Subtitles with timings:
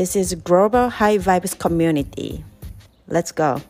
[0.00, 2.42] This is Global High Vibes Community.
[3.06, 3.60] Let's go!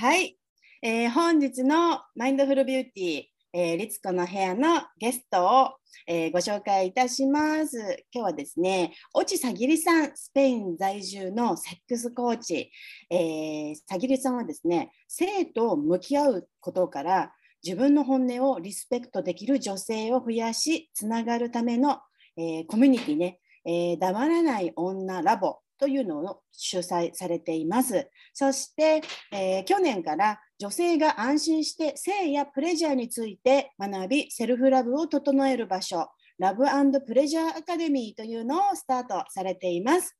[0.00, 0.36] はい、
[0.82, 5.74] えー、本日のマインドフルビューティー、えー、リツコの部屋のゲストを、
[6.08, 7.78] えー、ご紹介いたします。
[8.12, 12.72] 今日はですね、越智さぎりさん、スペイン在住のセックスコーチ、
[13.10, 17.32] えー、さぎりさんはですね、性と向き合うことから
[17.64, 22.00] 自分の本音をリスペクトできる女性を増やし、つながるための、
[22.36, 28.08] えー、コミュニティね、えー、黙らない女ラボというのを主催されています。
[28.34, 36.64] そして、えー、去年から女性が安心して性やプレジャーについて学び、セルフラブを整える場所、ラブ
[37.06, 40.16] プレジャーアカデミーというのをスタートされています。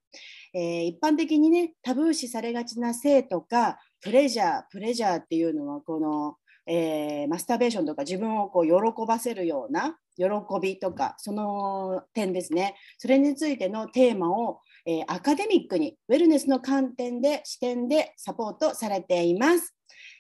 [0.53, 6.37] えー、一般的にね、タブー視されがちな性とか、プレジャー、プレジャーっていうのは、この
[6.73, 10.27] えー、マスターベーションとか自分をこう喜ばせるような喜
[10.63, 19.75] びとかその点ですねそれについてのテーマを、えー、アカデミックにウェルネスの観点で視点でサポートされています。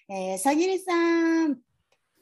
[0.09, 1.51] えー、さぎりさん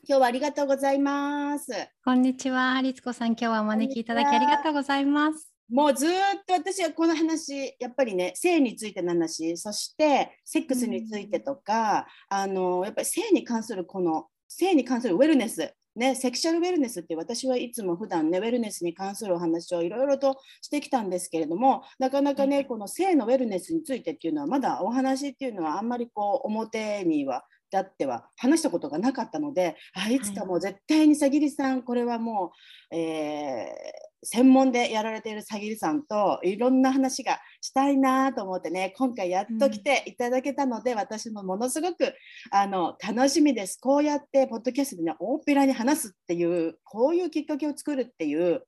[0.06, 1.72] 今日はありがとうございます。
[2.04, 3.28] こんにちは、律子さん。
[3.28, 5.57] 今日はお招きいただきありがとうございます。
[5.70, 6.10] もうずっ
[6.46, 32.52] と私はこの話やっぱりね性についての話そしてセックスについてとか、うん、あのやっぱり性に関するこの性に関するウェルネスね、セクシャルウェルネスって私はいつも普段ねウェルネスに関するお話をいろいろとしてきたんですけれどもなかなかねこの性のウェルネスについてっていうのはまだお話っていうのはあんまりこう表にはだっては話したことがなかったのであいつかもう絶対にさぎりさんこれはも
[32.92, 42.14] う、えー専門でやられているさぎりさんといろんな話がしたいなと思ってね今回やっと来ていただけたので、うん、私もものすごく
[42.50, 48.62] あの楽しみですこうやってポッドキャストでね大っぴらに話すっていうこういうきっかけを作るっていう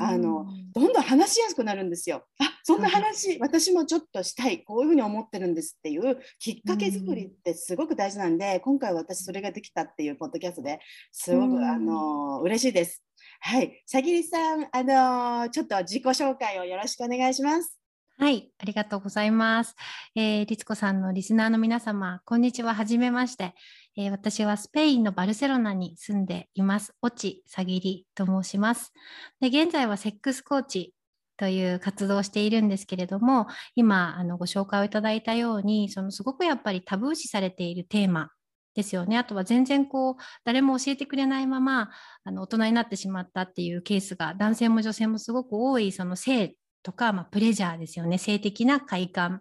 [0.00, 2.24] あの、うん、どんどん話しやすくなるんですよ。
[2.40, 10.80] あそんな話、うん、私もちょっとしたいこういうふうに思ってるんですっていうきっかけ作りってすごく大事なんで、今回私それができたっていうポッドキャストで
[11.12, 13.02] すごく、あの嬉しいです。
[13.48, 17.78] はい、さぎりさん、あのちょっと自己紹介をよろしくお願いします。
[18.18, 19.76] はい、ありがとうございます。
[20.16, 22.74] えー、律子さんのリスナーの皆様、こんにちは。
[22.74, 23.54] はじめまして、
[23.96, 26.92] えー、私はスペインのバルセロナに住んでいます。
[27.06, 28.92] 越智さぎりと申します。
[29.40, 30.92] で、現在はセックスコーチ
[31.36, 33.46] という活動をしているんですけれども、
[33.76, 38.32] 今あのご紹介をいただいたように、そのすごくやっぱりタブー視されているテーマ
[38.76, 39.16] ですよね。
[39.16, 40.14] あとは全然こう
[40.44, 41.90] 誰も教えてくれないまま
[42.24, 49.40] あの大人になってしまったっていうケースが男性も女性もすごく多いその性とか、まあ、プレジャーですよね性的な快感っ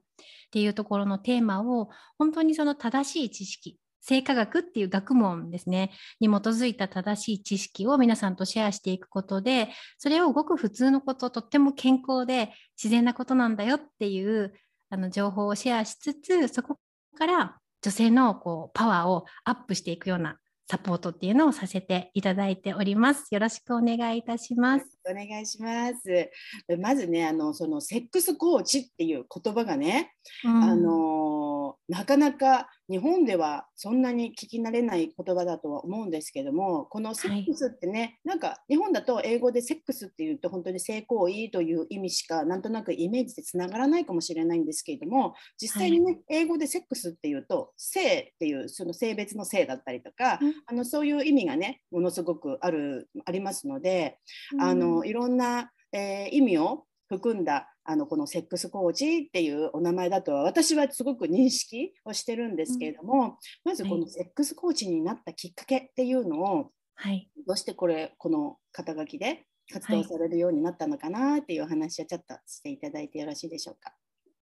[0.52, 14.54] ていうところのテーマを本当にその正しい知識性科学っていう学問ですねに基づいた正しい知識を皆さんとシェアしていくことでそれをごく普通のこととっても健康で自然なことなんだよっていう
[14.90, 16.78] あの情報をシェアしつつそこ
[17.18, 23.28] から女性のこうパワーをアップしていくようなサポートっていうのをさせていただいております。
[23.30, 24.86] よろしくお願いいたします。
[25.08, 26.32] お願いします。
[26.80, 31.55] まずね、あのそのセックスコーチっていう言葉がね、うん、あの
[31.88, 54.18] なかなか日本ではそんなに聞き慣れない言葉だとは思うんですけどもこのセックスってね、はい、なんか日本だと英語でセックスっていうと本当に性行為という意味しかなんとなくイメージでつながらないかもしれないんですけれども実際にね、はい、英語でセックスっていうと性っていうその性別の性だったりとか、うん、あのそういう意味がねものすごくあるありますので、
[54.54, 63.34] うん、あのいろんな、えー、意味を含んだあのこのセックスコーチっていうお名前だとは私はすごく認識をしてるんですけれども、うん、
[63.64, 73.94] まずこのセックスコーチになったきっかけっていうのを、はい、どうしてこれこの肩書きで活動されるようになったのかなっていうお話をちょっとしていただいてよろしいでしょうか。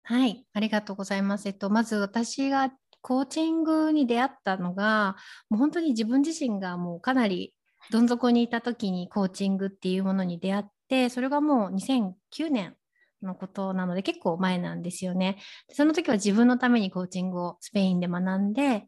[0.05, 1.47] はい、ありがとうございます。
[1.47, 5.17] えっと、まず私がコーチングに出会ったのが
[5.49, 7.55] もう本当に自分自身がもうかなり
[7.91, 12.77] どん底にいた時にコーチングっていうものに出会ってそれがもう2009年
[13.25, 15.39] のことなので結構前なんですよね。
[15.71, 18.87] その時は自分のためにコーチングをスペインで学んで、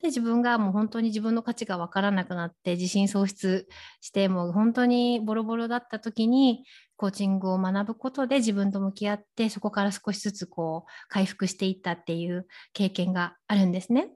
[0.00, 3.66] で自分がもう本当に自分の価値が分からなくなって自信喪失
[4.00, 6.64] してもう本当にボロボロだった時に
[6.96, 14.10] コーチングを学ぶことで自分と向き合ってそこから少しずつこう回復していったっていう経験があるんですね。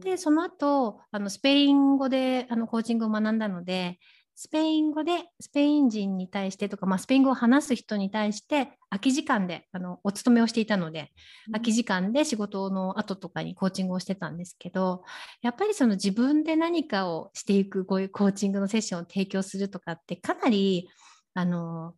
[0.00, 3.98] でその後あのスペイン語であのコーチングを学んだので
[4.34, 11.12] スペイン語でスペイン人に対してとか、まあ、スペイン語を話す人に対して空き時間であのお勤めをしていたので、
[11.52, 15.04] 空き時間で仕事の後とかにコーチングをしてたんですけど
[15.42, 20.88] やっぱりその自分で何かをしていくこういうコーチングのセッションを提供するとかってかなり
[21.34, 21.94] あの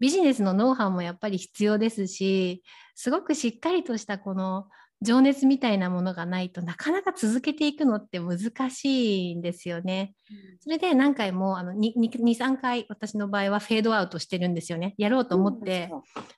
[0.00, 2.62] ビジネスのノウハウもやっぱり必要ですし
[2.94, 4.66] すごくしっかりとしたこの
[5.00, 8.38] 情熱みたいなものがないとなかなか続けていくのって難
[8.70, 10.14] しいんですよね。
[10.60, 14.94] それで何回もあの23回私の場合はフェードアウトしてるんですよね。
[14.98, 15.90] やろうと思って。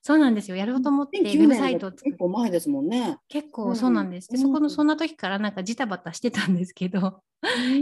[0.03, 0.57] そうなんですよ。
[0.57, 3.17] やろうと思ってウェブサイトを結構前ですもんね。
[3.29, 4.29] 結構そうなんです。
[4.29, 7.23] でそこのそんな時からなんかジタバタしてたんですけど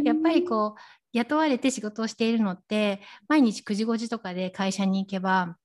[0.03, 5.57] やっぱりこう雇われて仕事をしているのって毎日9時5時とかで会社に行けば、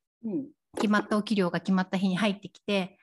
[0.77, 2.99] 決まったお給料が決まった日に入ってきて、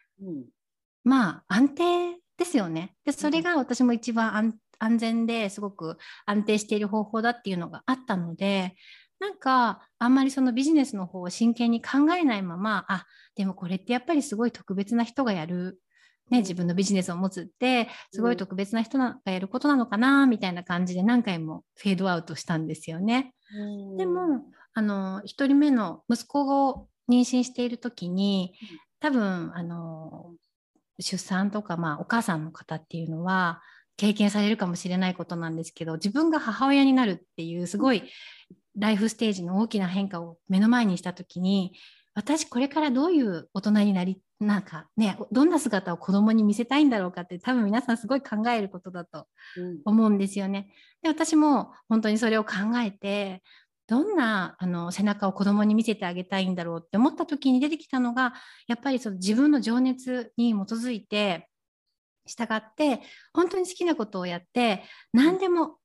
[1.04, 2.96] まあ安定ですよね。
[3.06, 8.76] でそれが私も一番安全ですごく安定している方法だっていうのがあったので
[9.20, 13.06] なんかあんまりそのビジネスの方を真剣に考えないままあ
[13.36, 15.80] でもこれってやっぱりすごい特別な人がやる、
[16.32, 23.36] ね、自分のビジネスを持つってすごい特別な人がやることなのかなみたいな感じで何回もフェードアウトしたんですよね。
[23.98, 24.44] でも
[24.74, 28.54] あの1人目の息子を妊娠している時に
[29.00, 30.34] 多分あの
[31.02, 33.62] 出産とか、まあ、お母さんの方っていうのは
[33.98, 38.04] 経験されるかもしれないことなんですけど自分が母親になるっていうすごい
[38.78, 41.74] ライフステージの大きな変化を目の前にした時に
[42.14, 49.28] 私これからどういう大人になりなんかねどんな姿を子供に見せたいんだろうかって多分皆さんすごい考えることだと
[49.86, 50.74] 思うんですよね。
[51.04, 52.54] で私も本当にそれを考
[52.84, 53.44] えて
[53.92, 58.34] どんなあの背中を子供に見せてあげたいんだろうって思った時に出てきたのが
[58.70, 61.50] やっぱりその自分の情熱に基づいて
[62.26, 63.02] 従って
[63.34, 65.76] 本当に好きなことをやって何でも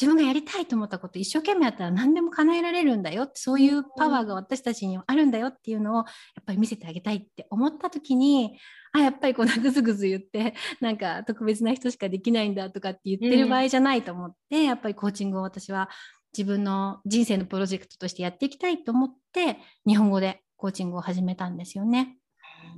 [0.00, 6.04] 自分がやりたいと思ったこと一生懸命やったら何でも叶えられるんだよそういうパワーが私たちにはあるんだよっていうのをやっ
[6.46, 8.60] ぱり見せてあげたいって思った時に
[8.92, 15.88] あやっぱりこうグズグズ言ってなんか特別な人しかできないんだとかって言ってる場合じゃないと思って、うん、やっぱりコーチングを私は
[16.36, 22.18] 自分の人生のプロジェクトとしてやっていきたいと思って日本語でコーチングを始めたんですよね。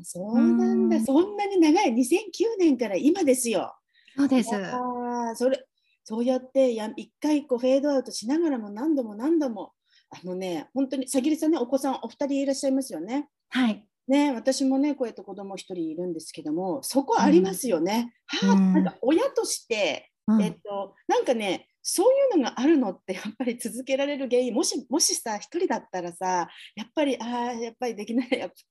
[0.03, 1.99] そうなんだ、ん、そんなに長い2009
[2.59, 3.75] 年から今ですよ。
[4.17, 4.55] そうです。
[4.55, 5.65] あそれ
[6.05, 9.73] そうやってや一回こうフェードアウトしながらも何度も何度も
[10.11, 13.29] あのね本当にさぎりさんねお子さんお二人いらっしゃいますよね。
[13.51, 13.87] はい。
[14.09, 18.13] ね、私もねこうやって子供一人いるんですけどもそこありますよね。
[18.43, 22.07] うん、はあ、なんか親として、うん、えっとなんかねそう
[22.37, 24.55] いうのがあるのってやっぱり続けられる原因。
[24.55, 28.29] もしもしさ一人だったらさやっぱりああやっぱりできない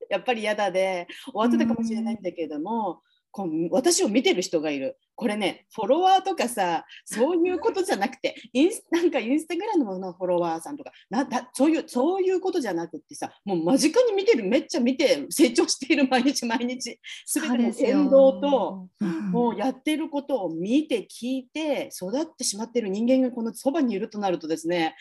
[0.09, 4.97] やっぱり嫌だで終わってたかもしれないんだけども、こう私を見てる人がいる。
[5.21, 16.99] これねフォロワーとかさそういうことじゃなくてインスなんかインスタグラムのフォロワーさんとかなだそういうそういうことじゃなくてさもう間近に見てるめっちゃ見て成長している毎日毎日。
[17.27, 18.87] 全ての言動と、
[19.31, 24.95] もうやってることを見て聞いて育ってしまっている人間がこのそばにいるとなるとですね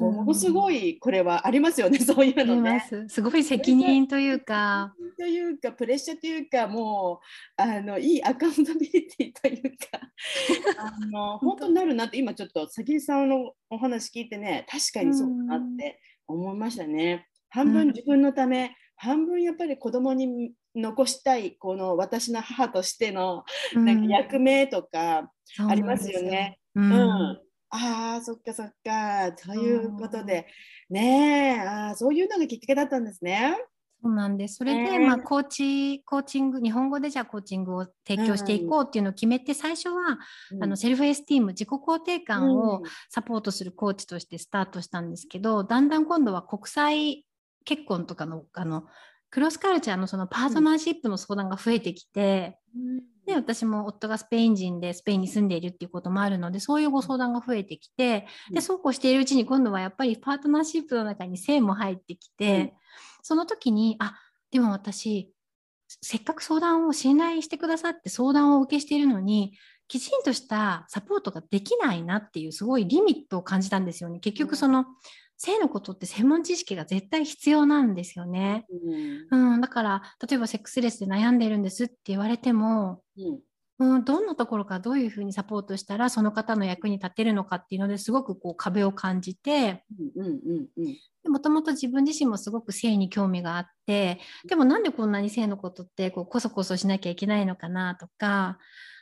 [0.00, 2.84] ものすごいこれはありますよね、そういうのね。
[3.08, 3.22] す。
[3.22, 4.94] ごい責任というか。
[5.18, 7.20] というかプレッシャーというかも
[7.58, 10.00] うあのいいアカウンタビリティというか。
[10.78, 11.68] あの本当。
[11.68, 17.26] になるなって今ちょっと先さんのお話聞いてね確かにそうかなって思いましたね。
[17.48, 23.44] 半分自分のため、うん、半分やっぱり子供に残したいこの私の母としての
[23.74, 26.58] なんか役目とかありますよね。
[26.74, 27.40] うん、うん。
[27.70, 29.32] ああそっかそっか。
[29.32, 30.46] ということで。
[30.90, 33.56] ねあそういうのがきっかけだったんですね。
[34.04, 34.56] そうなんです。
[34.56, 40.18] それで、えー、まあ、コーチ、コーチング、日本語でじゃあコーチングを提供していこうっていうのを決めて、うん、最初は、
[40.60, 47.24] あのセルフエスティーム、自己肯定感をサポートするコーチとしてスタートしたんですけど、うん、だんだん今度は国際
[47.64, 48.84] 結婚とかの、あの、
[49.30, 62.72] クロスカルチャーのそのパートナーシップの相談が増えてきて、うんで私も夫がスペイン人でスペインに住んでいるっていうこともあるのでそういうご相談が増えてきてでそうこうしているうちに今度はやっぱりパートナーシップの中に性も入ってきて、うん、
[63.22, 64.14] その時にあ
[64.50, 65.32] でも私
[65.88, 69.52] せっかく相談を信頼してくださって相談をお受けしているのに
[69.88, 74.18] きちんとしたサポートができないなっていうすごいリミットを感じたんですよね。
[74.18, 74.86] 結局その、
[75.36, 78.66] 性のことって専門知識が絶対必要なんですよね。
[79.30, 83.40] うん、うん、だから例えばセックスレスで悩んでるんですって言われても、うん、
[83.80, 89.84] うん、どんなところからどういうふうにサポートしたらその方の役に立てるのかっていうのですごくこう壁を感じて
[91.28, 98.58] もともと自分自身もすごく性に興味があってでもなんでこんなに性のことってこうこそこそしなきゃいけないのかなとか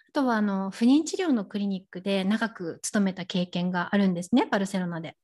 [0.08, 5.16] あとはあの不妊治療のクリニックで長く勤めた経験があるんですねバルセロナで。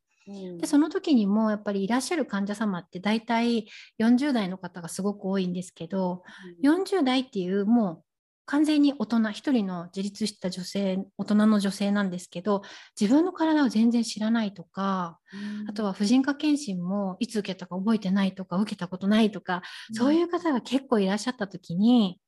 [0.58, 3.66] でその時にもやっぱりいらっしゃる患者様って大体
[4.00, 6.22] 40代の方がすごく多いんですけど、
[6.62, 8.02] うん、40代っていうもう
[8.48, 12.62] 完全に大人一人の自立した女性大人の女性なんですけど
[12.98, 15.18] 自分の体を全然知らないとか、
[15.60, 22.20] うん、あとは婦人科検診もいつ受けたか覚えてないとか受けたことないとか、うん、そういう方が結構いらっしゃった時に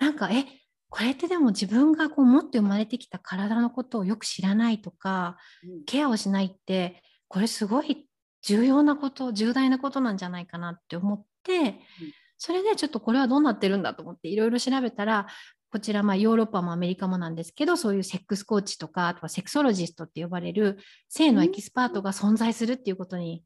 [0.00, 0.46] なんかえ
[0.88, 8.06] これってでも自分がこう持って生まれてきた体のことをよく知らないとか、うん、ケアをしないってこれすごい
[8.42, 11.80] 重要なこと重大なことなんじゃないかなって思って、
[12.36, 15.26] それでちょっとこれはどうなってるんだと思っていろいろ調べたら
[15.70, 20.76] こちらまあヨーロッパもアメリカもなんですけどそういう sex coach とかあとは sexologist って呼ばれる
[21.08, 23.42] 性のエキスパートが存在するっていうことに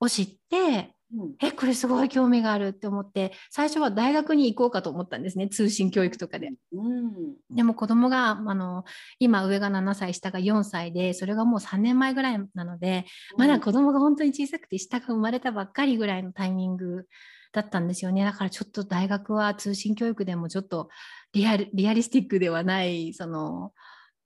[0.00, 6.50] を知って、うん、えこれすごい興味があるって思って最初は大学に行こうかと思ったんですね通信教育とかで。
[6.72, 8.84] うん、でも子供があの
[9.20, 13.04] 今上が7歳下が4歳でそれがもう3年前ぐらいなので、
[13.36, 17.06] まだ子供が本当に小さくて下が生まれたばっかりぐらいのタイミング
[17.52, 18.24] だったんですよね。
[18.24, 20.88] だからちょっと大学は通信教育でもちょっと
[21.32, 23.72] リアリリスティックではないその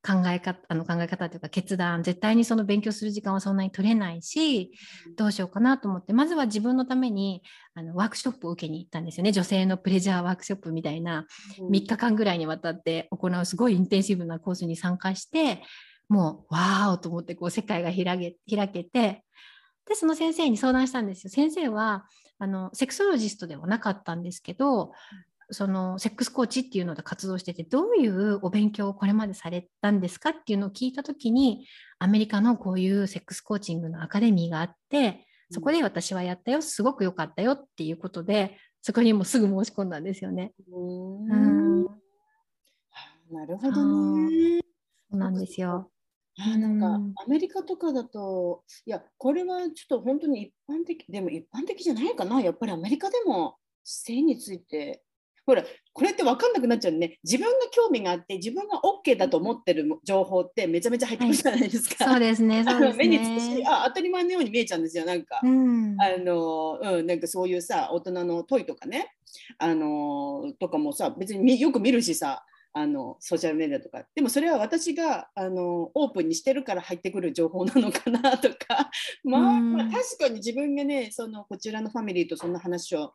[0.03, 4.73] 考え方あの考え方というか決断絶対にその勉強する時間はそんなに取れないし
[5.17, 7.43] どうしようかなと思ってまずは自分のために
[7.75, 9.33] あのワークショップを受けに行ったんですよね。
[9.33, 11.27] 女性のプレジャーワークショップみたいな
[11.59, 15.63] 3日間ぐらいにわたって行うすごいインテンシブなコースに参加して
[16.09, 19.25] もうわーおと思ってこう世界が開け開けて
[19.87, 21.31] でその先生に相談したんですよ。
[21.31, 22.07] 先生は
[22.39, 24.93] あのセクソロジストではなかったんですけど
[25.53, 31.67] そのセックスコーチっていうので活動しててどういうお勉強をこれまでされたんですかっていうのを聞いた時に
[31.99, 40.53] アメリカのこういうセックスコーチングのアカデミーがあってそこで私はやったよすごく良かったよっていうことでそこにもすぐ申し込んだんですよね。
[40.73, 41.85] うん
[43.31, 43.85] なるほど
[44.27, 44.61] ね。
[45.11, 45.91] そうなんですよ。
[46.39, 55.03] あなんかアメリカとかだといやこれはちょっと本当に一般的でも一般的じゃないかなやっぱりアメリカでも性について
[55.51, 57.19] ほらこれって分かんなくなっちゃうね。
[57.25, 62.05] 自分が興味があって自分が OK だと思ってる情報ってめちゃめちゃ入ってくるじゃないですか。
[62.05, 63.09] はい、そうですね そうですね。
[63.09, 69.13] 目につくしあ当たり前のように見えちゃうんですよなんか、うん、あのうん、なんかそういうさ大人の問いとかね。
[69.59, 74.05] あのとかもさ別によく見るしさあのソーシャルメディアとか。
[74.15, 78.91] でもそれは私があのオープンにしてるから入ってくる情報なのかなとか、
[79.25, 83.15] まあ、まあ、確かに自分がねそのこちらのファミリーとそんな話を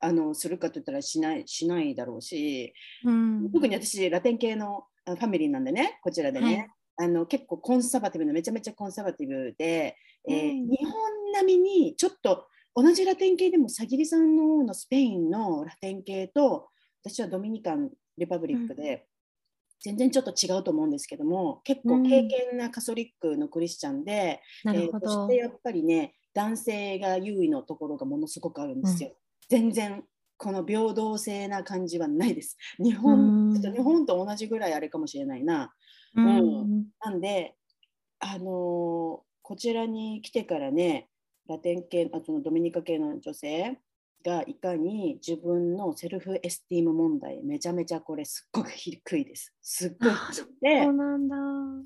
[0.00, 2.72] あのするかといったらしないしないだろうし、
[3.04, 9.96] うん、特に私ラテン系のファミリーなんでねこちらでね、はい、あの結構コンサバティブなめちゃめちゃコンサバティブで、
[10.28, 10.92] えー、うん、日本
[11.34, 16.68] 並みにちょっと同じラテン系でもさぎりさんののスペインのラテン系と
[17.04, 19.06] 私はドミニカンリパブリックで、
[19.82, 29.12] 全然ちょっと違うと思うんですけども結構経験なカソリックのクリスチャンで、うん、えー、そしてやっぱりね男性が優位のところがものすごくあるんですよ。
[29.50, 30.04] 全然
[30.36, 32.56] この平等性な感じはないです。
[32.78, 35.74] 日本、日本と同じぐらいあれかもしれないな。
[36.16, 37.56] うん、なんで、
[38.20, 38.44] あのー、
[39.42, 41.08] こちらに来てからね、
[41.48, 43.78] ラテン系、あとのドミニカ系の女性
[44.24, 49.54] がいかに自分の self-esteem 問題、めちゃめちゃこれすっごく低いです。
[49.60, 50.88] すっごい低くて、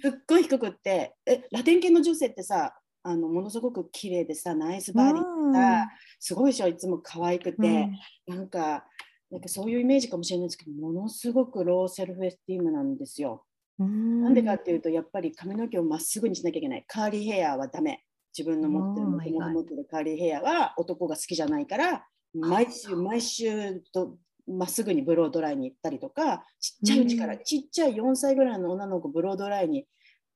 [0.00, 5.87] すっごい低くって、え、ラテン系の女性ってさ、あのものすごく綺麗でさナイスバディが
[6.18, 7.88] すごいでしょいつも可愛くて、
[8.26, 8.84] うん、なんか
[9.30, 13.44] なんかそういうイメージかもしれないですけどものすごく low self-esteem なんですよ。
[13.78, 16.84] なんでかっていうとやっぱり髪の毛をまっすぐにしなきゃいけない。
[16.87, 18.04] カーリーヘアはダメ。
[18.37, 29.87] 自分の持ってるもと持ってるカーリーヘアは男が好きじゃないから毎週毎週とまっすぐにブロードライに行ったりとかちっちゃいうちから、ちっちゃい4歳ぐらいの女の子ブロードライに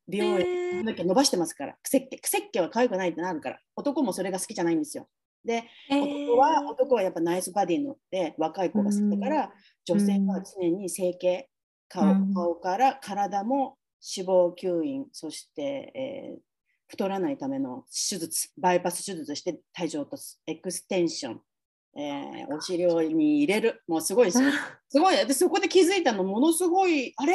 [0.08, 5.06] 美容院だけ伸ばしてますから、クセッケ、クセッケは可愛くないってなるから、男もそれが好きじゃないんですよ。
[5.44, 9.52] で、男は、男はやっぱナイスバディので若い子が好きだから、
[9.84, 11.48] 女性は常に整形、
[11.88, 13.78] 顔顔から体も
[14.16, 16.40] 脂肪吸引、そして、えー、
[16.88, 21.40] 太らないための手術、バイパス手術して体重を落とす、エクステンション、
[21.96, 22.84] えー、お尻
[23.14, 24.38] に入れる、もうすごいす
[24.94, 27.34] ごい、でそこで気づいたの、ものすごい、あれ？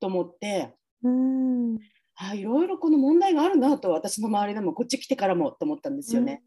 [0.00, 1.78] と思って、うん
[2.22, 6.42] あいろいろこの問題があるなと私の周りでもこっち来てからもと思ったんですよね。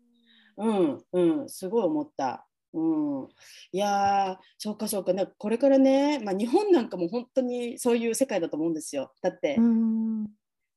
[0.58, 2.46] うん、うん、すごい思った。
[2.74, 2.80] う
[3.26, 3.28] ん、
[3.72, 5.14] いやーそうかそうか。
[5.14, 9.12] ねこれからね、まあ、日本なんかも本当にそういう世界だと思うんですよ。
[9.22, 10.28] だって、うん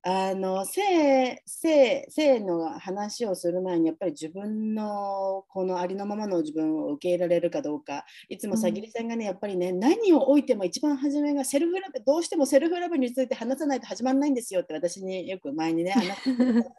[0.08, 8.04] あの性性性の話をする前にやっぱり自分のこのありのままの自分を受け入れられるかどうか。
[8.28, 16.36] いつもさぎりさんがねやっぱりね何を置いても一番初めがセルフラブどうしてもセルフラブについて話さないと始まらないんですよって私によく前にね 話して。
[16.36, 16.70] くれて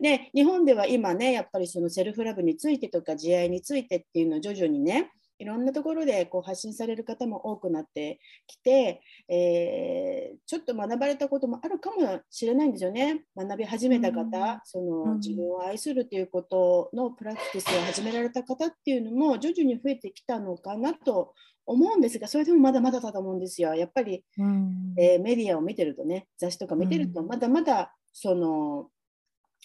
[0.00, 13.24] で日本では今ねやっぱりそのセルフラブについてとか自愛についてっていうのを徐々にねいろんなところでこう発信される方も多くなってきて、えーちょっと学ばれたこともあるかもしれないんですよね。
[13.36, 21.34] 学び始めた方、うんそのうん自分を愛するということのプラクティスを始められた方っていうのも徐々に増えてきたのかなと
[21.66, 23.74] 思うんですが、それでもまだまだだと思うんですよ。
[23.74, 28.88] やっぱりうんえーメディアを見てるとね雑誌とか見てるとうんまだまだその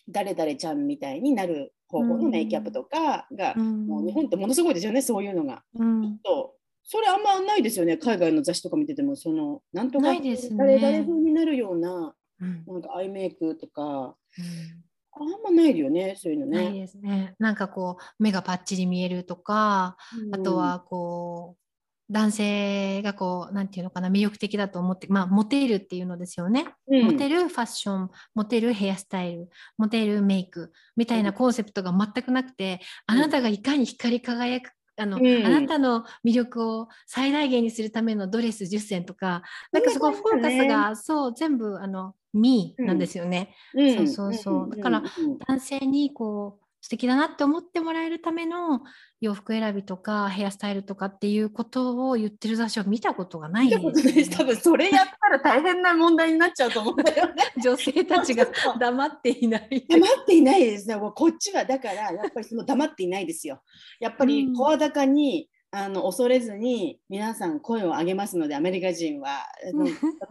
[0.09, 3.87] 誰々ちゃんみたいになる方法のメイキャップとかが、うん。
[3.87, 5.63] もう日本ってものすごいですよねそういうのが。
[5.75, 6.17] うん。
[6.19, 6.55] と。
[6.83, 10.57] それあんまないですよね海外の雑誌とか見ててもそのなんとかないですね。
[10.57, 12.63] 誰々風になるようなうん。
[12.65, 14.15] なんかアイメイクとか。
[14.37, 14.83] うん。
[15.15, 16.63] あんまないよねそういうのね。
[16.63, 17.35] ないですね。
[17.37, 19.95] なんかこう目がパッチリ見えるとか、
[20.31, 21.62] あとはこう
[22.09, 26.67] 男性がこうなんていうのかな魅力的だと思ってまあモテるっていうのですよね。
[26.87, 35.45] うん、モテるファッション、モテるヘアスタイル、モテるメイクみたいなコンセプトが全くなくて、あなたがいかに光り輝くあの、うん。
[35.45, 39.41] あなたの魅力を最大限にするためのドレス10選とか、
[39.71, 43.55] なんかそこフォーカスが、そう全部あの me なんですよね。
[43.73, 43.95] うん。
[43.95, 44.67] そうそうそう。
[44.67, 48.81] んだからうん男性にこう素敵だなって思ってもらえるための
[49.21, 57.35] 洋服選びとかヘアスタイルとかっていうことを言ってる雑誌を見たことがない見たことないですし多分それやったら大変な問題になっちゃうと思うんだよね。
[57.63, 58.45] 女性たちが
[58.77, 59.85] 黙っていない。
[59.87, 60.97] 黙っていないですね。
[60.97, 63.63] こっちはだからやっぱりその黙っていないですよ。
[64.01, 69.45] やっぱりうん声高に、あの恐れずに皆さん声を上げますのでアメリカ人は、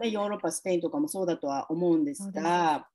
[0.03, 2.87] ヨーロッパスペインとかもそうだとは思うんですが、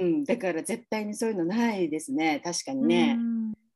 [0.00, 2.40] うん、だから絶対にそういうのないですね。
[2.44, 3.16] 確かにね。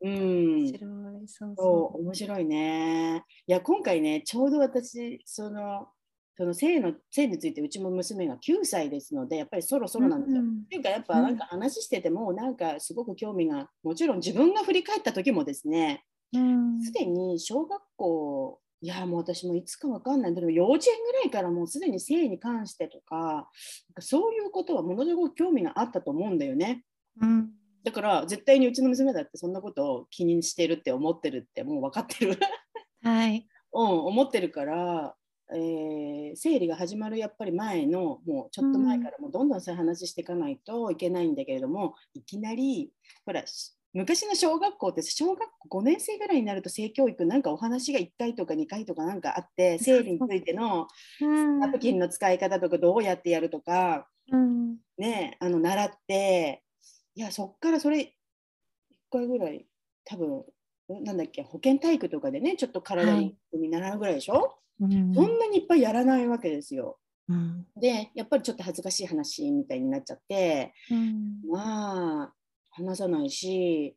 [0.02, 0.64] うん。
[0.64, 1.28] 面白い。
[1.28, 3.24] そうそそう面白いね。
[3.46, 5.88] いや今回ねちょうど私その
[6.36, 10.40] その性の性についてうちも娘が9歳ですのでやっぱりそろそろなんですよ。
[10.40, 10.48] うん。
[10.64, 11.36] っていうかやっぱなん。
[11.36, 16.80] か話しててもなんかすごく興味がもちろん自分が振り返った時もですねうん。
[16.82, 23.46] すでに小学校いやもう私もいつかわかんないけど幼稚園ぐらいからもうすでに性に関してとかなんか
[24.00, 26.84] そういうことはものすごく興味があったと思うんだよね。
[27.20, 27.50] うん
[27.82, 32.38] だから絶対にうちの娘だってそんなことを気にしてるって思ってるってもう分かってる。
[33.02, 33.46] はい。
[33.72, 35.16] うん、思ってるから、
[35.52, 42.92] えー生理が始まるやっぱり前のもうちょっと前からもうどんどんそういう話していかないといけないんだけれども、いきなり
[43.24, 50.86] ほらし昔の小学校って小学校5年生ぐらいになると性教育なんかお話が1回とか2回とかなんかあって生理についての
[51.20, 51.26] う。
[51.26, 54.80] んナプキンの使い方とかどうやってやるとかうん。
[54.98, 56.64] ねあの習って
[57.14, 58.12] いやそっからそれ1
[59.10, 59.66] 回ぐらい
[60.04, 60.44] 多分
[60.88, 65.14] なんだっけ保健体育とかでねちょっと体にに習うぐらいでしょ、うん。
[65.14, 66.98] そんなにいっぱいやらないわけですよ。
[67.28, 67.66] うん。
[67.80, 71.50] でやっぱりちょっと恥ずかしい話みたいになっちゃってうん。
[71.50, 72.34] まあ
[72.80, 73.96] 話さないし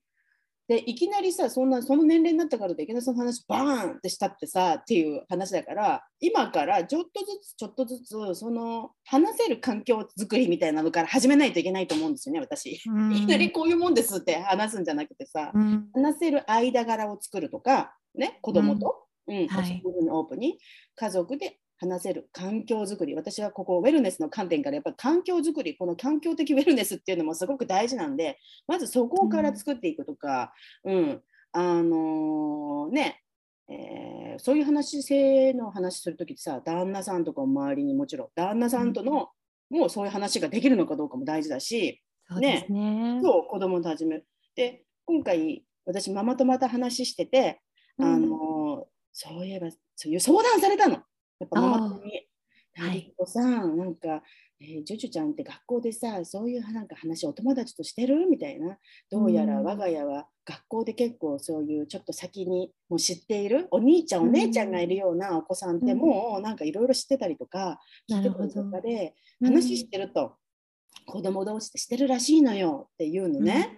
[0.67, 12.81] でいきなりさそんなその年齢になったからでいきなりその話バーンってしたってさっていう話だから今からちょっとずつちょっとずつその話せる環境づくりみたいなのから始めないといけないと思うんですよね私。
[12.87, 13.13] うん。
[13.13, 15.89] いきなりこういうもんですって話すんじゃなくてさ、うん。
[15.93, 19.35] 話せる間柄を作るとか、ね、子供と、うん。
[19.35, 19.45] うい。
[19.45, 20.59] うふうにオープンに
[20.95, 30.53] 家族で話せる環境づくり私はここウェルネスの観点からやっぱり環境づくりこの環境的ウェルネスっていうのもすごく大事なんでまずそこから作っていくとか、
[30.85, 33.21] うんあのーね
[33.69, 39.29] えーそういう話性の話するときってさ旦那さんとかも周りにもちろん旦那さんとの、
[39.69, 43.19] もうそういう話ができるのかどうかも大事だし、そうですね。
[43.21, 44.25] そう子供と始める。
[44.55, 47.61] で今回私ママとまた話してて、
[47.99, 50.97] うんあのそういえばそういう相談されたの。
[51.43, 52.27] やっぱママ友に。
[52.75, 53.13] はい。
[53.25, 54.23] さん、なんか、
[54.59, 58.77] えージュジュちゃんって学校でさ、そういうなんか話、お友達としてるみたいな。
[59.11, 59.65] どうやらうん。
[59.65, 65.99] 我が家は学校で結構そういうちょっと先にもう知っているお兄ちゃん、お姉ちゃんがいるようなお子さんってうん。
[65.99, 67.79] もうなんかいろいろ知ってたりとか、
[68.09, 70.37] 聞いてたりとかで話してると、
[71.05, 73.77] 子供同士でしてるらしいのよっていうのね。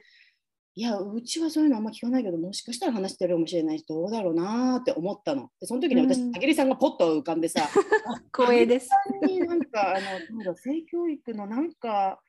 [0.77, 5.49] いや、うちはそういうのあんま聞かないけど、もしかしたら話してるかもしれないし、どうだろうなーって思ったの。
[5.61, 7.61] で、その時に私、うんたけりさんがポッと浮かんでさ、
[8.35, 8.89] 光栄です。
[9.25, 9.99] になんか、あ
[10.43, 12.19] の、性教育のなんか、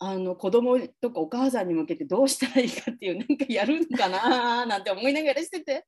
[0.00, 5.86] あの子供とかお母さんに向けてどうしたらいいかっていうなんかやるのかななんて思いながらしてて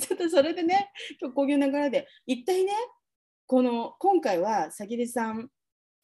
[0.00, 2.72] ちょっとそれでね今日こういう流れで一体ね
[3.46, 5.48] この今回はさぎりさん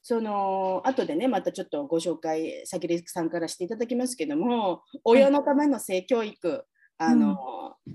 [0.09, 6.64] その後でねまたちょっとご紹介さぎりさんからしていただきますけども親のための性教育、
[6.97, 7.37] あの、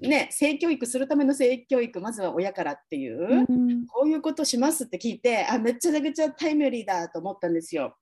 [0.04, 7.96] うん、ね、性教育するための性教育まずは親からっていう、うん、こういうことしますって聞いてあめっちゃめちゃタイムリーだと思ったんですよ。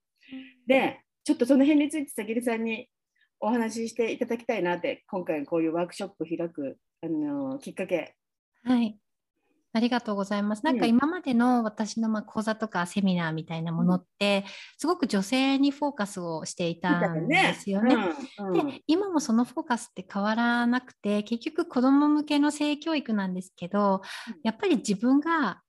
[0.65, 2.89] でちょっとその辺についてさぎりさんに
[3.39, 8.15] お話ししていただきたいなって今回こういうワークショップ開くあのきっかけ。
[8.63, 8.97] はい
[9.71, 10.65] ありがとうございます。
[10.65, 14.45] なんか今までの私のま講座とかセミナーみたいなものって、
[14.77, 17.95] すごく女性にフォーカスをしていたんですよね。
[18.53, 24.01] で今もそのフォーカスって変わらなくて結局子ども向けの性教育なんですけど
[24.43, 25.61] やっぱり自分が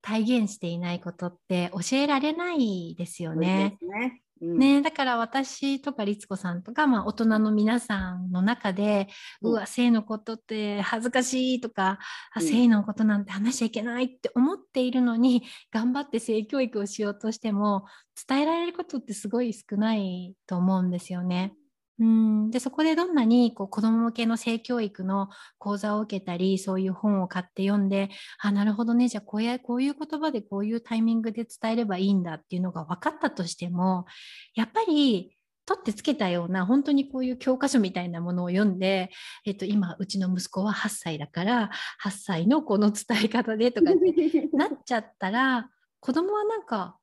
[0.00, 3.76] 体現していないことって教えられないですよね。
[3.82, 9.08] ねうん、ね、だから私とか律子さんとか、まあ、大人の皆さんの中で、
[9.40, 11.98] うん、うわ性のことって恥ずかしいとか、
[12.36, 17.86] うん、性のことなんて話しちゃいけないって思っているのに頑張って性教育をしようとしても
[18.28, 21.54] 伝えられることってすごい少ないと思うんですよね。
[21.98, 22.50] うん。
[22.50, 25.28] でそこでどんなにこう子ども向けの性教育の
[25.58, 34.06] 講座を受けたりそういう本を買って読んであなるほどねじゃあこうやこういう言葉でこういうタイミングで伝えればいいんだっていうのが分かったとしても
[34.54, 39.10] やっぱり取ってつけたような本当にこういう教科書みたいなものを読んで、
[39.44, 41.70] えっと、今うちの息子は8歳だから
[42.04, 46.96] 8歳のこの伝え方でとかって なっちゃったら子供はなんか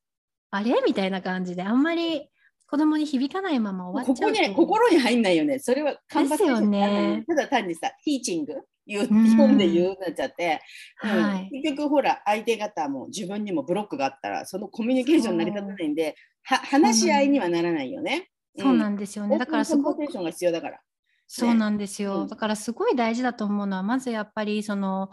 [0.49, 0.81] あれ？
[0.85, 2.29] みたいな感じであんまり
[2.73, 4.31] 子供に響かないまま終わっちゃう。
[4.31, 5.59] ここに心に入んないよね。
[5.59, 7.23] それは看板ですよね。
[7.27, 8.55] ただ単にさ、ティーチング
[8.87, 9.07] 言う
[9.37, 10.59] 本で言うなっちゃって、
[11.03, 18.31] うんはい、結局ほら相手方も自分にもブロックがあったらそのコミュニケーション成り立たないんでは話し合いにはならないよね。
[18.57, 19.37] そうなんですよね。
[19.37, 20.79] だからすごくテーションが必要だから。
[21.27, 25.11] そうなんですよ、だからすごい大事だと思うのはまずやっぱりその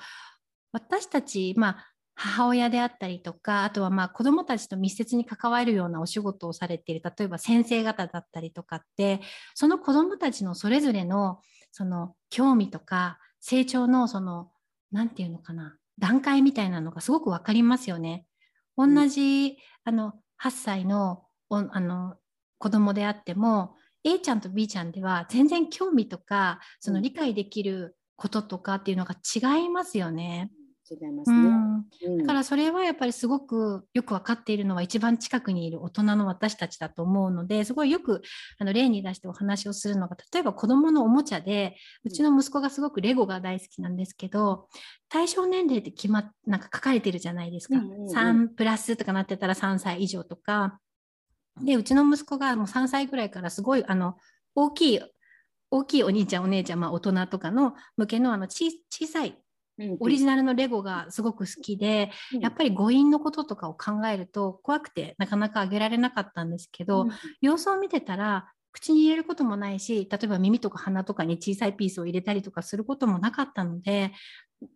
[0.72, 1.89] 私たちまあ
[2.22, 9.22] 母親であったりとかあとはまあ子どもたちと密接に関わるようなお仕事をされている例えば先生方だったりとかって
[9.54, 11.40] その子どもたちのそれぞれの
[11.72, 14.50] その興味とか成長のその
[14.92, 18.26] 何て言うのかな段階みたいなのがすごく分かりますよね。
[18.76, 22.16] 同じ、あの8歳のあの
[22.58, 30.50] 子供であっても A ちゃんと B ちゃんでは全然興味とかその理解できることとかっていうのが違いますよね。
[30.90, 31.36] 違いますね、
[32.06, 38.22] うん、だからそれはやっぱりすごくよく分かっているのは一番近くにいる大人の私たちだと思うのですごいよく
[38.58, 44.66] あの例に出してお話をするのが例えば子どものおもちゃでうちの息子がすごくレゴが大好きなんですけど
[45.08, 50.78] 対象年齢って決まなんか書かれてるじゃないですか、うんうんうん、3プラスとかなってたら3歳以上とか。
[51.62, 54.16] でうちの息子がもう3歳ぐらいからすごいあの
[54.54, 55.00] 大きい
[55.70, 58.70] 大きいお兄ちゃんお姉ちゃん、まあ、大人とかの向けのあの小
[59.06, 59.38] さい
[59.98, 74.12] オリジナルのレゴがすごく好きで、うん、やっぱり誤飲のこととかを考えると怖くてなかなかあげられなかったんですけど、うん、様子を見てたら口に入れることもないし例えば耳とか鼻とかに小さいピースを入れたりとかすることもなかったので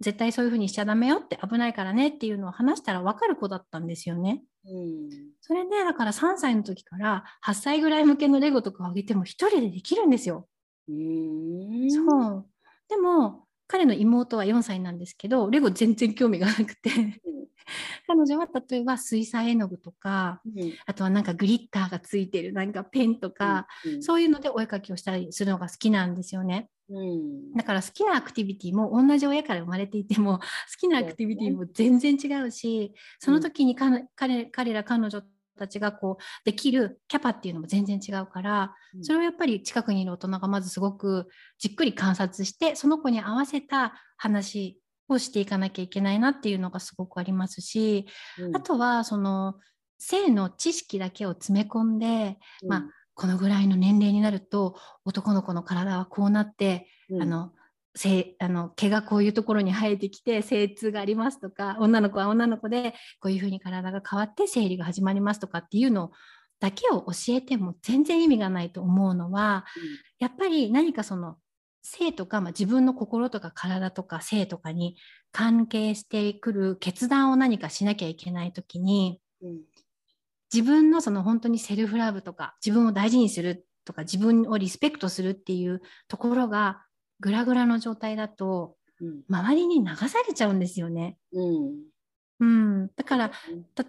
[0.00, 4.42] 絶対そういうふうにしちゃダメよって危ないからねっていうのを話したら分かる子だったんですよね。
[4.66, 5.10] うん、
[5.42, 10.48] それでだから3歳の時から8歳ぐらい向けのレゴとかをあげても1人でできるんですよ。
[10.88, 11.90] うん。
[11.90, 12.46] そう。
[12.88, 16.90] でも彼の妹は4歳なんですけどレゴ全然興味がなくて。
[18.06, 26.68] 彼女は例えば水彩絵の具とか、うん、あとはなんかグリッターがついてるなんかペンとか、うん、そういうのでお絵描きをしたりするのが好きなんですよね。
[26.90, 30.44] うん、だから好きなアクティビティも同じ親から生まれていても 好
[30.78, 35.22] きなアクティビティも全然違うしその時に彼彼ら彼女
[35.58, 48.06] たちがこうできるキャパっていうのも全然違うから、それをやっぱり近くにいる大人がまずすごくじっくり観察してその子に合わせた話をしていかなきゃいけないなっていうのがすごくありますし、
[48.38, 49.54] うん、あとはその
[49.98, 57.52] 性の知識だけを詰め込んで、うん、まあ、このぐらいの年齢になると男の子の体はこうなって、うん、あの
[57.96, 66.10] せあの毛がこういうところに生えてきて精通がありますとか女の子は女の子でこういうふうに体が変わって生理が始まりますとかっていうの
[66.60, 69.82] だけを教えても全然意味がないと思うのは、うん、
[70.18, 71.36] やっぱり何かその
[71.82, 74.96] 性とか、まあ、自分の心とか体とか性とかに
[75.30, 79.60] 関係してくる決断を何かしなきゃいけない時に、うん、
[80.52, 86.83] 自分のその本当にセルフラブとか自分を大事にするとか自分をリスペクトするっていうところが
[87.20, 88.76] グラグラの状態だと、
[89.28, 91.16] 周りに流されちゃうんですよね。
[91.32, 91.82] うん、
[92.40, 93.32] うん、だから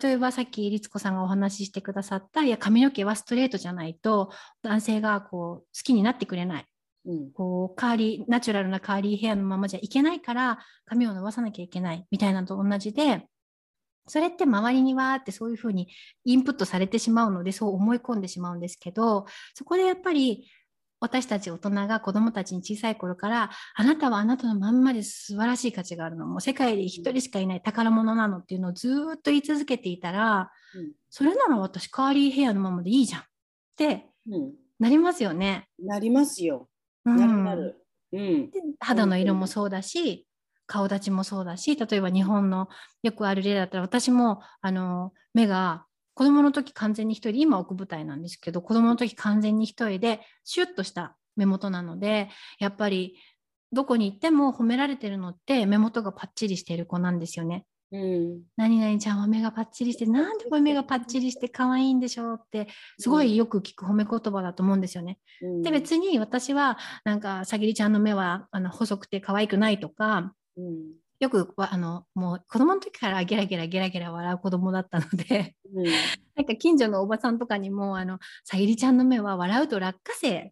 [0.01, 6.65] 例えばさっき律子さんがお話ししてくださったいや髪の毛はストレートじゃないと男性がこう好きになってくれない。
[7.05, 7.31] うん。
[7.31, 13.27] こうカーリーナチュラルなカーリーヘアのままじゃいけないから髪を伸ばさなきゃいけないみたいなのと同じで
[14.07, 15.87] それって周りにわーってそういうふうに
[16.25, 20.47] インプットされてしまうのでそう思い込んでしまうんですけどそこでやっぱり
[20.99, 33.25] 私たち大人が子どもたちに小さい頃からあなたはあなたのまんまで素晴らしい価値があるのもう世界で一人しかいない宝物なのっていうのをずーっと言い続けていたらうんそれなら私カーリーヘアのままでいいじゃんっ
[33.77, 35.69] てうんなりますよね。
[35.81, 36.67] なりますよ。
[37.05, 37.85] うんなるなる。
[38.11, 38.51] うん。
[38.51, 40.27] で肌の色もそうだし
[40.67, 42.67] 顔立ちもそうだし例えば日本の
[43.03, 45.84] よくある例だったら私もあの目が
[46.15, 53.17] 子供の時完全に一人で今奥舞台なんですけど子供の時完全に一人でシュッとした目元なのでやっぱり
[53.71, 57.65] どこに行っても褒められてるのって目元がパッチリしてる子なんですよね。
[57.91, 58.41] うん。
[58.55, 65.19] 何々ちゃんは目がパッチリしてなんでこれ目がパッチリして可愛いんでしょうってすごいよく聞く褒め言葉だと思うんですよね。
[65.41, 71.04] うんで別に私はなんかさぎりちゃんの目はあの細くて可愛くないとかうん。
[71.19, 75.85] よくわあのもう子供の時からゲラゲラゲラゲラ笑う子供だったのでうん。
[76.35, 80.51] なんか近所のおばさんとかにもあのさぎりちゃんの目は笑うと落花生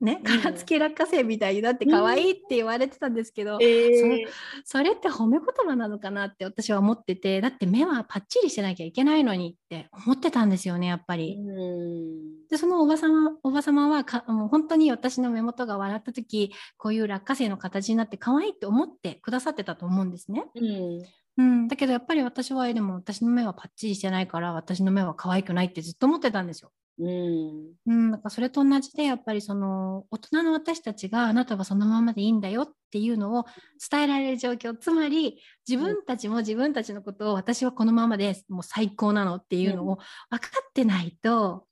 [0.00, 4.26] ねうん殻付き落花生みたいになって可愛いって言われてたんですけど、えー
[4.64, 11.36] それって褒め言葉なのかなって私は思っててだって目はパッチリしてなきゃいけないのにって思ってたんですよねやっぱり。
[11.36, 12.46] うん。
[12.48, 20.44] でそのおばさまおば様はかもう本当に私の目元が笑った時こういう落花生の形になって可愛いって思ってくださってたと思うんですね。
[20.54, 21.02] うん。
[21.36, 26.70] うん、だけどやっぱり私はえでも私の目はパッチリしてないから私の目は可愛くないってずっと思ってたんですよ。
[26.98, 27.72] うん。
[27.86, 33.46] うん、だからそれと同じでやっぱりその大人の私たちがあなたはそのままでいいんだよっていうのを
[33.90, 34.76] 伝えられる状況。
[34.76, 39.98] つまり自分たちも自分たちのことを私はこのままでもう最高なのっていうのを
[40.30, 41.66] 分かってないと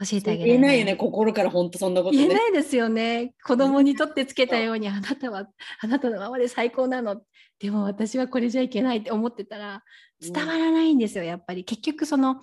[0.00, 2.34] 教えてあげられ言えないよね、心から本当そんなこと言えね。
[2.34, 3.34] ないですよね。
[3.44, 5.46] 子供にとってつけたようにあなたは
[5.80, 7.22] あなたのままで最高なの。
[7.58, 9.84] でも私はこれじゃいけないって思ってたら
[10.20, 11.64] 伝わらないんですよやっぱり。
[11.64, 12.40] 結局その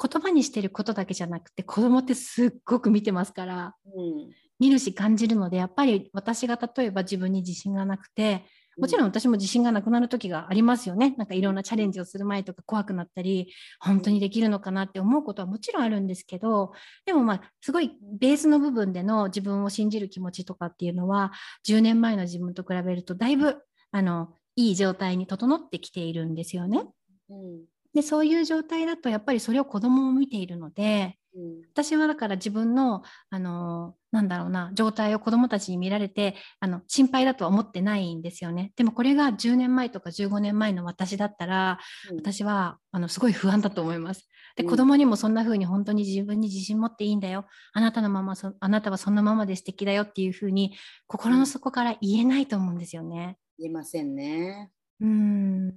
[0.00, 4.30] 言葉にしてることだけじゃなくて子供ってすっごく見てますからうん。
[4.62, 8.44] 見るし感じるのでやっぱり私が例えば自分に自信がなくて
[8.78, 16.72] もちろん私も自信がなくなる時がありますよねなんかいろんなチャレンジをする前とか怖くなったり本当にできるのかなって思うことはもちろんあるんですけど
[17.04, 21.32] でもまあすごいベースの部分での自分を信じる気持ちとかっていうのは
[21.66, 23.56] 10年前の自分と比べるとだいぶ
[23.90, 26.84] あのいい状態に整ってきているんですよね。
[27.30, 27.64] うん。
[27.94, 31.62] でそういう状態だとやっぱりそれを子供も見ているのでうん。
[31.72, 38.72] 私はだから自分の、あのなんだろうな状態を子どもたちに見られてあの心配だとは思ってないんですよね。
[38.76, 41.78] でもこれが10年前とか15年前の私だったら
[42.14, 44.28] 私はあのすごい不安だと思います。
[44.54, 50.74] でうん子供にもそんな風に本当に自分に自信持っていいんだよあなたのままそあなたはそのままで素敵だよっていう風に
[51.06, 53.38] 心の底から言えないと思うんですよね。
[53.58, 54.70] 言えませんね。
[55.00, 55.74] うんだ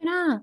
[0.00, 0.42] から、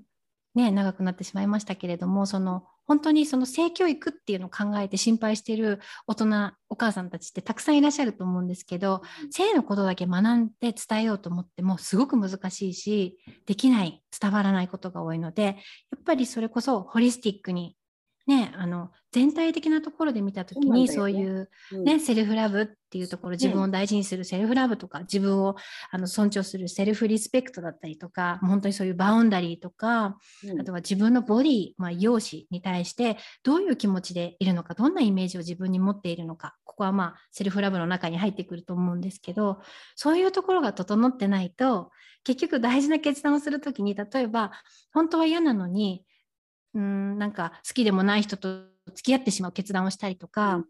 [0.55, 15.51] ね、長くなってしまいましたけれどもその本当にその性教育っていうのを考えて心配している大人お母さんたちってたくさんいらっしゃると思うんですけど性のことだけ学んで伝えようと思ってもすごく難しいしできない伝わらないことが多いのでや
[15.97, 17.75] っぱりそれこそ holistic に、
[18.25, 21.83] ね、あの全体的なところで見た時にそそういううん。
[21.83, 25.55] ね、 self-love っていうところ自分を大事にする self-love とか、自分を
[25.91, 30.61] あの尊重する self-respect だったりとか本当にそういう boundary とか、うん。
[30.61, 39.59] あとは自分のボディ、まあ、容姿に対してどういう気持ちでいるのかどんなイメージを自分に持っているのかここはまあ self-love の中に入ってくると思うんですけど
[39.95, 41.91] そういうところが整ってないと
[42.23, 44.51] 結局大事な決断をするときに例えば
[44.93, 46.03] 本当は嫌なのに
[46.73, 50.63] うーんなんか好きでもない人と付き合ってしまう決断をしたりとか、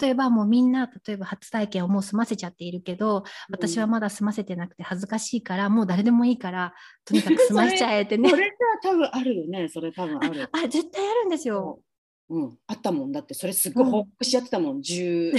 [0.00, 8.30] 例えばもうみんな例えば初体験をもう済ませちゃっているけど私はまだ済ませてなくて恥ずかしいからもう誰でもいいからとにかく 済ましちゃえてね。
[8.30, 8.44] それ
[8.82, 9.68] じゃ多分あるよね。
[9.68, 10.48] それ多分ある。
[10.52, 11.80] あ絶対あるんですよ。
[12.28, 12.38] う。
[12.38, 13.12] ん、あったもん。
[13.12, 15.32] だってそれすっごい報告しちゃってたもん、10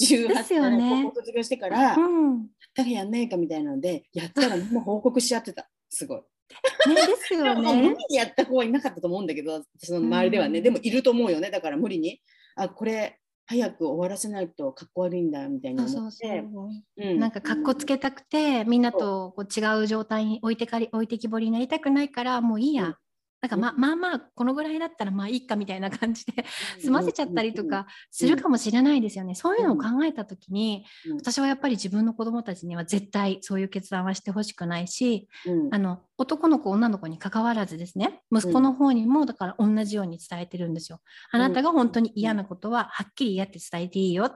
[0.00, 0.78] 18 ですよね。
[0.78, 5.68] 歳高校卒業してから、やっうん、ねたかやんないかみたいなのでやったらみんな報告しちゃってた。
[5.90, 6.22] すごい。
[6.52, 7.96] ですでよも無理ね。
[8.08, 10.64] にやった子はいなかったと思うんだけどその周りではね、うん。
[10.64, 11.50] でもいると思うよね。
[11.50, 12.20] だから無理に
[12.56, 17.04] あこれ早く終わらせないとかっこ悪いんだみたいなそうそうう。
[17.04, 17.18] うん。
[17.18, 22.96] なんかかっこつけたくてみんなとこう違う状態に置いてかり置いてきぼりになりたくないからもういいや、うん
[23.42, 26.44] なんかまあまあまあこのぐらいだったらまあいいかみたいな感じで
[26.80, 29.34] 済ませちゃったりとかするかもしれないですよね。
[29.34, 30.84] そういうのを考えた時に、
[31.18, 35.28] 私はやっぱり自分の子供たちには絶対そういう決断はしてほしくないし、
[35.72, 41.00] あの男の子女の子に関わらずですね息子の方にもだから同じように伝えてるんですよ。
[41.32, 44.30] あなたが本当に嫌なことははっきり嫌って伝えていいよ。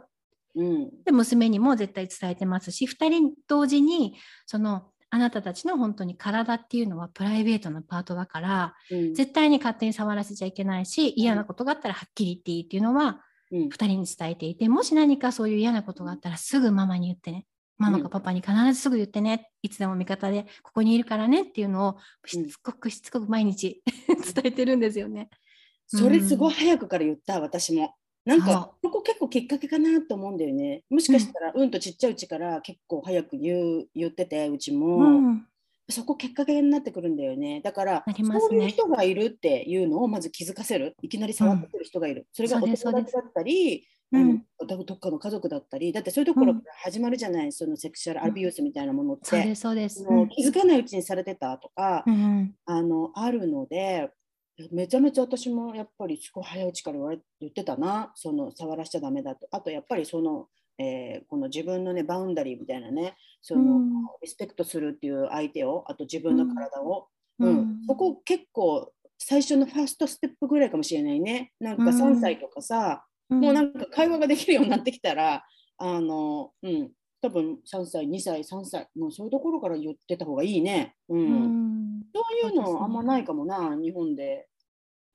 [1.05, 4.17] で娘にも絶対伝えてますし2人同時に
[4.47, 13.21] そのあなたたちの本当に体っていうのはプライベートなパートだから、うん、絶対に勝手に触らせちゃいけないし嫌なことがあったらはっきり言っていいっていうのは、
[13.53, 17.47] うん、2人に伝えていてもし何かそういう嫌なことがあったらすぐママに言ってね。
[17.79, 25.29] ママかパパに必ずすぐ言ってね、いつでも味方でここにいるからねっていうのをしつこくしつこく毎日 伝えてるんですよね。
[25.87, 27.95] それすごい早くから言った、私も。
[28.27, 30.83] なんかここ結構きっかけかなと思うんだよね。
[30.91, 35.47] もしかしたら、うん、うんとちっちゃいうちから結構早く言う言っててうちも、うん、
[35.89, 37.61] そこきっかけになってくるんだよね。
[37.63, 40.97] だから、ね、そういう人がいるっていうのをまず気づかせる。
[41.03, 42.23] いきなり触ってくる人がいる。
[42.23, 45.93] うん、それがお友達だったり、うん、どっかの家族だったり。
[45.93, 50.05] だってそういうところから始まるじゃない、そのセクシュアルアビュースみたいなものって、うん、そうです。
[50.31, 52.05] 気づかないうちにされてたとか、
[52.65, 54.11] あのあるので
[54.71, 56.99] めちゃめちゃ私もやっぱりすごい早いうちから
[57.41, 58.13] 言ってたな。
[58.15, 59.47] その触らしちゃだめだと。
[59.51, 63.91] あとやっぱりその、えー、この自分のねバウンダリーみたいなねその、うん、
[64.23, 71.53] リスペクトするっていう相手をあと自分の体を、うん、うん、そこ結構最初のファーストステップぐらいかもしれないね。
[71.61, 75.45] なんか3歳とかさ、うん、もうなんか会話ができるようになってきたら
[75.79, 76.91] あのうん。
[77.23, 84.49] 多分3歳2歳3歳もうそういうところから言ってた方がいいね、うん、うん、そういうのあんまないかもな、ね、日本で、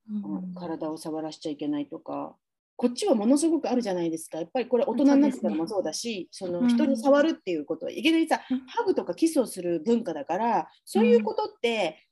[0.09, 2.35] うん、体を触らしちゃいけないとか。
[2.77, 4.39] こっちはものすごくあるじゃないですか。
[4.39, 12.07] やっぱりこれ大人になってからもそうだしそ、ね,、の人に触るっていうことは、いきなりさ、ハグとかキスをする文化だからそういうことって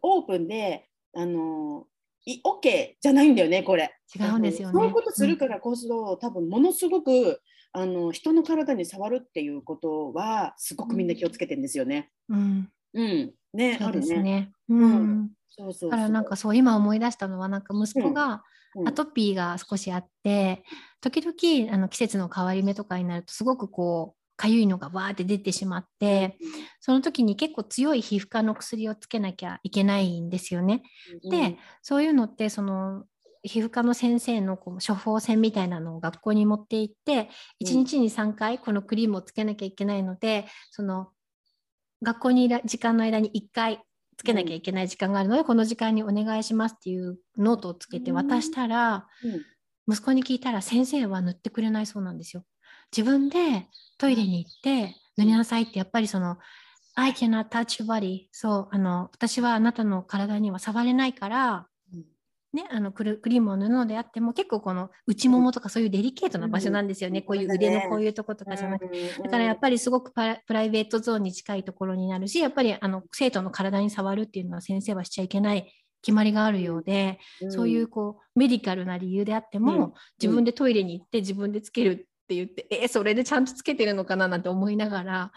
[0.00, 1.86] オープンであの
[2.26, 3.94] OK じゃないんだよねこれ。
[4.18, 4.72] 違うんですよね。
[4.72, 12.10] そういうことするからこそ、多分ものすごくあの人の体に触るっていうことはすごくみんな気をつけてるんですよね。
[12.30, 14.52] うん、うん、ね、そうですね。
[14.68, 15.30] うん。
[15.48, 18.42] そうそうだからなんかそう今思い出したのはなんか息子が
[18.84, 20.64] アトピーが少しあって、
[21.00, 26.38] 時々あの季節の変わり目とかになるとすごくこうかゆいのがわーって出てしまって
[26.80, 30.82] その時に結構強い皮膚科の薬をつけなきゃいけないんですよね。
[31.30, 33.04] でそういうのってその
[33.42, 41.10] 皮膚科の先生のこう処方箋みたいなのを学校に持って行って1日に3回このクリームをつけなきゃいけないのでその
[42.04, 43.82] 学校にいる時間の間に1回
[44.16, 49.06] つけなきゃいけない時間があるので、うん、この時間にお願いしますっていうノートをつけて渡したら、
[49.86, 52.44] うん、息子に聞いたら先生は塗ってくれないそうなんですよ。
[52.96, 53.66] 自分で
[53.98, 56.38] トイレに行って塗りなさいってやっぱりその
[56.94, 61.66] I cannot touch body そうあの私はあなたの体には触れないから
[62.54, 81.96] ね、あのクリームを塗るのであっても結構この内ももとかそういうデリケートな場所なんですよね、うん、こういう腕のこういうとことかじゃなくて、だからやっぱりすごくプライベートゾーンに近いところになるしやっぱりあの生徒の体に触るっていうのは先生はしちゃいけない決まりがあるようで、うん、そういうこうメディカルな理由であっても、うん、自分でトイレに行って自分でつけるっ
[82.28, 85.32] て言って、えー、それでちゃんとつけてるのかななんて思いながら、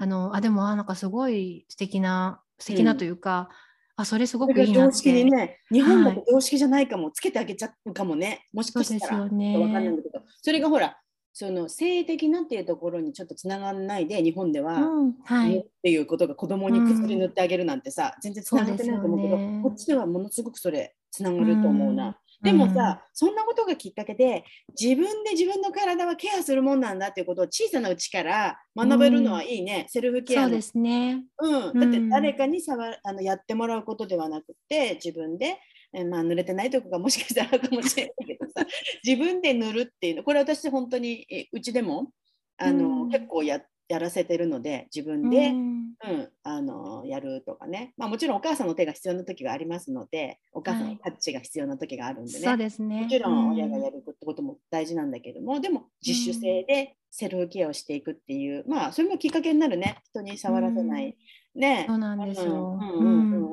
[0.00, 3.48] あのあでもあなんかすごい素敵な素敵なというか、
[3.96, 9.18] あそれすごくいいな常識にね、日本だと常識じゃないかも、はい、つけてあげちゃうかもね、もしかしたら。
[9.18, 10.98] わかんないんだけど、それがほら、
[11.34, 22.18] その性的なっていうところにちょっとつながらないで日本では、うんはい、っていうことが子供に薬塗ってあげるなんてさ、うん、全然つながってないと思うけど、ね、こっちではものすごくそれつながると思うな。
[22.42, 24.44] でもさ、そんなことがきっかけで
[24.78, 35.58] 自分で自分の体はケアするもんなんだっていうことを小さなうちから学べるのはいいね、セルフケアそうですね、うん、だって誰かに触あのやってもらうことではなくて自分で、
[35.92, 38.66] えまあ、濡れてないとこがもしかしたらあるかもしれないけどさ
[39.04, 42.10] 自分で塗るっていうのこれ私本当にうちでも
[42.58, 53.02] あの、結構ややらせてるので自分で、うん、うん、あのやるとかね、まあ、もちろんお母さんの手が必要な時がありますのでお母さんのタッチが必要な時があるんでね、はい、そうですね。
[53.02, 59.98] もちろん親がやるってことも大事なんだけども、うん、でも自主性でセルフケアをしていくっていう、まあそれもきっかけになるね。
[60.10, 61.16] 人に触らせない、
[61.54, 61.84] ね。
[61.86, 62.78] そうなんですよ、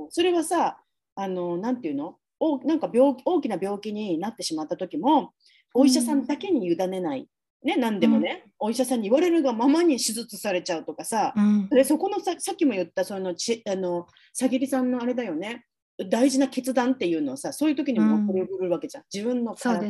[0.10, 0.78] それはさ
[1.15, 2.15] あのなんていうの？
[2.42, 5.34] おなんか病大きな病気になってしまった時も
[5.74, 7.28] お医者さんだけに委ねない
[7.63, 15.65] ね、何でもね、うん、お医者さんに言われるがままに手術されちゃうとかさ、うん、でそこのささっきも言ったそのちあのさぎりさんのあれだよね。
[16.10, 19.90] 大事な決断っていうのをさそういう時にも起こりるわけじゃん、自分の体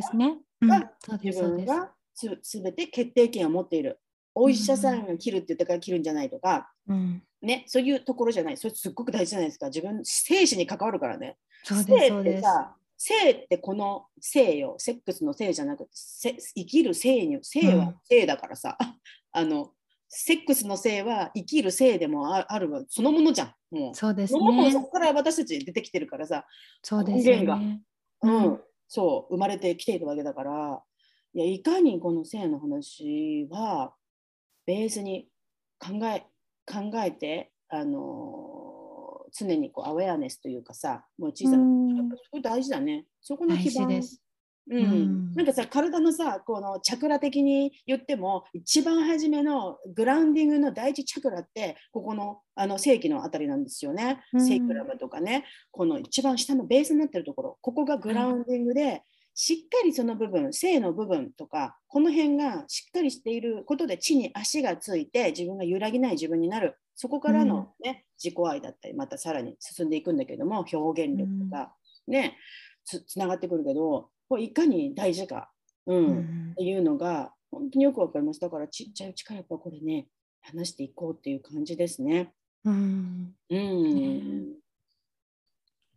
[1.22, 1.92] 自分が
[2.42, 4.00] すべて決定権を持っている。
[4.34, 8.56] お医者さんが切るって言ったから切るんじゃないとか、うん、ね、そういうところじゃない。
[8.56, 9.66] それすっごく大事じゃないですか。
[9.66, 11.36] 自分、生死に関わるからね。
[11.64, 12.38] そうです、性そうです。
[12.38, 14.74] ってさ、性ってこの性よ。
[14.76, 18.76] セックスの性じゃなくて、せ生きる性に、性は性だからさ、
[19.32, 19.70] あの、
[20.06, 23.54] セックスの性は生きる性でもああるわそのものじゃん。
[23.74, 23.94] もう。
[23.94, 24.84] そうですそのものそね。
[24.84, 26.44] こから私たち出てきてるからさ、
[26.82, 27.80] そうですね。
[28.22, 30.82] うん、うんそう、生まれてきているわけだから、
[31.32, 33.94] いや、いかにこの性の話は、
[34.66, 35.26] ベースに
[35.78, 36.26] 考え、
[36.66, 43.06] 考えて、あのー常にこうアウェアネスというかさ、もう小さな、うすごい大事だね。
[43.20, 43.88] そこの大基盤。
[43.88, 44.22] 事です。
[44.70, 44.78] うん。
[44.78, 45.32] うん。
[45.34, 54.46] なんかさ体のさこのチャクラ的に言っても一番初めのグラウンディングの第一チャクラってここのあの正規のあたりなんですよね、うん。
[54.46, 55.44] セイクラムとかね。
[55.70, 57.58] この一番下のベースになってるところ。
[57.60, 59.02] ここがグラウンディングで、
[59.34, 71.74] しっかりその部分性の部分とかこの辺がしっかりしていることで地に足がついて自分が揺らぎない自分になるそこからの、ね自己愛だったりまたさらに進んでいくんだけども表現力とか、
[72.06, 72.36] ね
[72.84, 75.50] つつながってくるけどこれいかに大事か、
[75.86, 75.96] うん。
[75.96, 78.40] うんっていうのが本当によくわかります。
[78.40, 80.08] だからちっちゃいうちからやっぱこれね
[80.42, 82.34] 話していこうっていう感じですね。
[82.66, 83.32] うん。
[83.48, 84.52] うん、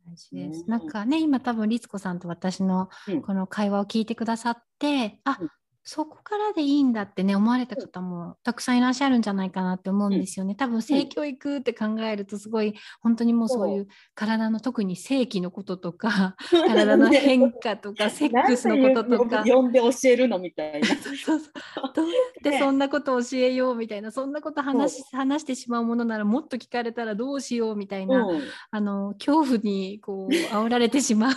[0.08, 0.60] 大事です。
[0.62, 3.22] ねなんかね今多分律子さんと私のうん。
[3.22, 5.50] この会話を聞いてくださって、あうん
[5.86, 10.56] そこからでいいんだってね思われた方もたくさんいらっしゃるんじゃないかなって思うんですよね。
[10.56, 19.36] 多分性教育って考えるとすごい本当にもうそういう体の特に性器のこととか 体の変化とか セックスのこととか。
[19.38, 20.88] なんで呼んで教えるのみたいな。
[20.88, 21.40] そうそう
[21.94, 28.42] どうやってそんなことを教えようみたいなそんなこと話し話してしまうものならもっと聞かれたらどうしようみたいな、うん。
[28.72, 31.34] あの恐怖にこう煽られてしまう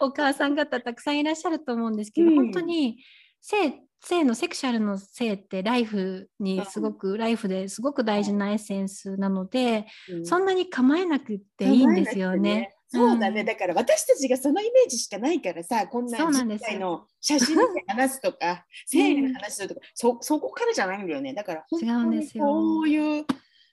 [0.00, 2.36] お母さん方たくさんいらっしゃると思うんですけど、うん。
[2.36, 2.98] 本当に
[3.40, 10.26] 性性のセクシャルの性ってライフにすごく、ライフですごく大事なエッセンスなので、うん。
[10.26, 12.74] そんなに構えなくっていいんですよね。
[12.88, 13.46] そうだね、うん。
[13.46, 21.34] だから私たちがそのイメージしかないからさ、こんな実際の写真で話すとか、 生理の話するとか、そそこからじゃないんだよね。
[21.34, 22.44] だから本違当にうんですよ。
[22.44, 23.26] こういう、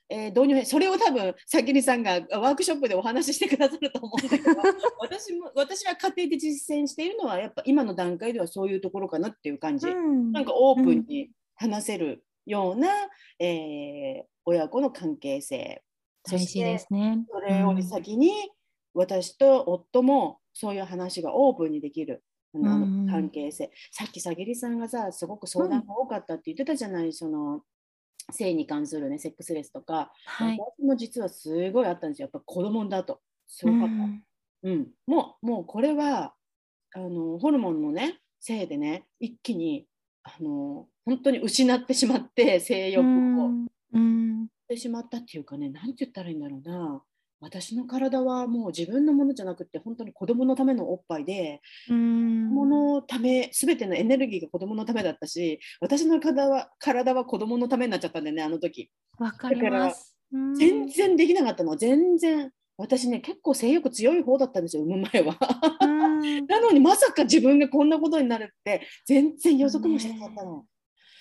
[0.09, 4.51] えー導入編、それを多分、さきりさんがワークショップでお話ししてくださると思うんだけど、
[4.99, 9.87] 私も私は家庭で実践しているのは、やっぱ今の段階ではそういうところかなっていう感じ。
[9.87, 12.89] うんなんかオープンに話せるような、
[13.39, 15.83] えー親子の関係性。
[16.25, 17.25] そしてですね。
[17.29, 18.31] それより先に、
[18.93, 22.23] 私と夫もそういう話がオープンにできる。
[22.55, 27.63] あのうん関係性さっきさぎりさんがさすごく相談が多かったって言ってたじゃない、その
[28.31, 30.57] 性に関するねセックスレスとか、はい。
[30.59, 34.23] 私も実はすごいあったんですよやっぱ子供だとすごかった、うん
[34.63, 36.33] うん、もうもうこれは
[36.93, 39.85] あのホルモンのねせいでね一気に
[40.23, 43.05] あの本当に失ってしまって性欲を。
[43.05, 47.01] うんうんってしまったっていうかね、なんて言ったらいいんだろうな。
[47.39, 52.65] 私の体はもう自分のものじゃなくて、本当に子供のためのおっぱいで、うん子供
[52.95, 58.89] のため、すべてのエネルギーが子供のためだったし、私の体は体は子供のためになっちゃったんだよね、あの時。
[59.19, 60.17] わかります。
[60.31, 62.51] うん全然できなかったの、全然。
[62.79, 65.37] 私ね、結構性欲強い方だったんですよ、産む前は。
[65.81, 65.97] うん
[66.47, 70.65] なのにまさか自分がこんなことになるって、全然予測もしてなかったの。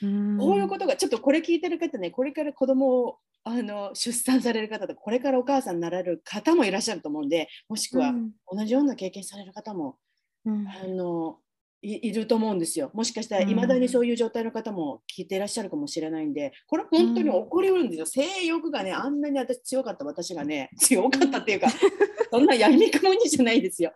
[0.03, 9.99] うんこういうことが、ちょっとこれ聞いてる方ね、これから子供をあの出産される方とか、これからお母さんになられる方もいらっしゃると思うんで、もしくはうん同じような経験される方も、
[10.45, 11.39] うんあの
[11.83, 12.91] いいると思うんですよ。
[12.95, 18.07] もしかしたらうんいまだにそういう状態の方も聞いていらっしゃるかもしれないんで、これ本当に起こりうるんですよ。
[18.07, 21.69] 性欲がね、あんなに私強かった私がね、 強かったっていうか、
[22.33, 23.93] そんなやみくもにじゃないですよ。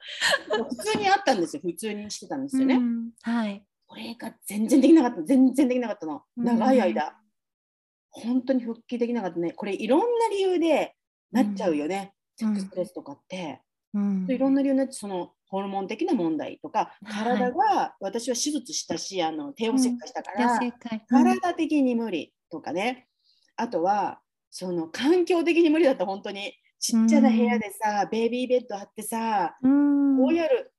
[0.68, 1.62] 普通にあったんですよ。
[1.64, 2.76] 普通にしてたんですよね。
[2.76, 3.64] うんはい。
[3.91, 6.22] これが全然できなかった、全然できなかったの。
[6.36, 7.12] うん長い間。
[8.12, 9.51] 本当に復帰できなかったね。
[9.51, 10.95] これいろんな理由で
[11.32, 12.14] なっちゃうよね。
[12.36, 13.61] セうんックスレスとかって。
[13.93, 20.53] うんいろんな理由になって、そのホルモン的な問題とか、はい体が、私は手術したし、あの帝王切開したから。
[20.53, 20.70] うん
[21.41, 23.09] 体的に無理とかね。
[23.57, 24.20] あとは、
[24.51, 26.55] その環境的に無理だった、本当に。
[26.78, 30.72] ちっちゃな部屋でさ、ベイビーベッド張ってさ、うんこうやる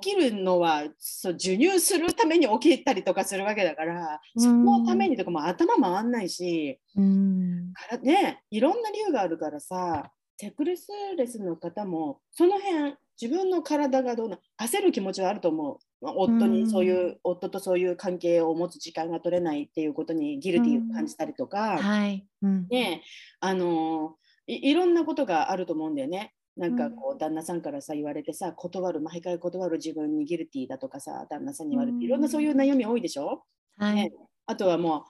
[0.00, 15.78] 起きるのはそう授乳するために起きたりとかするわけだから、そのためにとかも頭回んないし、うんからね、いろんな理由があるからさ、セクレスレスの方も、その辺、自分の体がどうな、焦る気持ちはあると思う。
[16.04, 22.26] まあ夫うんにそういう、夫とそういう関係を持つ時間が取れないっていうことにギルティーを感じたりとか、はい。
[22.42, 23.02] うんね
[23.40, 24.16] あの
[24.46, 26.33] いいろんなことがあると思うんだよね。
[26.56, 33.44] なんかこう旦那さんからさ言われてさ断る毎回断る自分にギルティーだとかさ旦那さんに言われてうんいろんなそういう悩み多いでしょ、
[33.76, 33.94] はい。
[33.96, 34.12] ね。
[34.46, 35.04] あとはも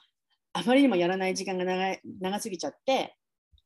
[0.53, 3.16] あまりにもやらない時間が長い長すぎちゃって、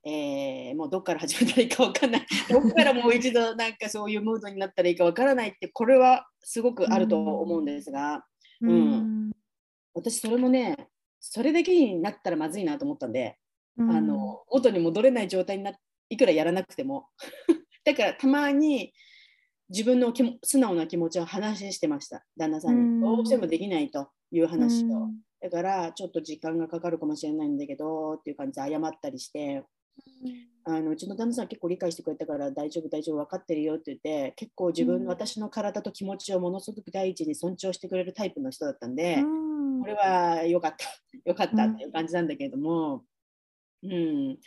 [0.05, 2.27] えーもうどっから始めたらいいかわかんない。
[2.51, 8.25] どっからもう一度なんかそういうムードになったらいいかわからないってこれはすごくあると思うんですが、
[8.61, 8.71] うん。
[8.71, 9.33] うん。
[9.95, 10.89] 私それもね
[11.21, 13.39] それだけになったらまずいなと思ったんで、
[13.77, 13.91] うん。
[13.91, 17.09] あの元に戻れない状態にないくらやらなくても
[17.89, 18.93] だからたまに
[19.71, 22.25] 自分の気も素直な気持ちを話してました。
[22.37, 23.01] 旦那さんに、うん。
[23.01, 25.17] どうしてもできないという話を、うん。
[25.41, 29.65] だからちょっと時間がかかるかもしれないんだけどっていう感じで謝ったりして。
[30.65, 35.07] あのうちの旦那さん結構理解してくれたから大丈夫大丈夫分かってるよって言って結構自分、うん。
[35.07, 39.81] 私の体と気持ちをものすごく第一に尊重してくれるタイプの人だったんで、うん。
[39.81, 40.87] これは良かった。
[41.25, 43.03] 良かったうんっていう感じなんだけれども、
[43.83, 44.39] うん、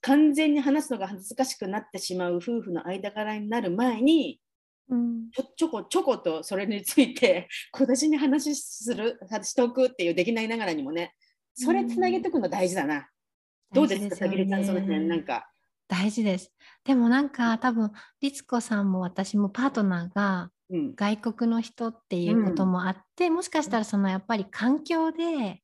[0.00, 4.40] 完全に話すのが恥ずかしくなってしまう夫婦の間柄になる前に
[4.88, 11.14] うんちょちょこちょことそれについて小出しに話するしておくっていうできないながらにもね
[11.54, 13.08] それつなげておくの大事だな。
[13.74, 15.50] どうですか、さぎりちゃん、その辺、なんか。
[15.88, 16.52] 大事です。
[16.84, 17.90] でもなんか多分
[18.20, 25.60] 律子さんも私もパートナーがうん、外国の人っていうこともあって、もしかしたらそのやっぱり環境でうん、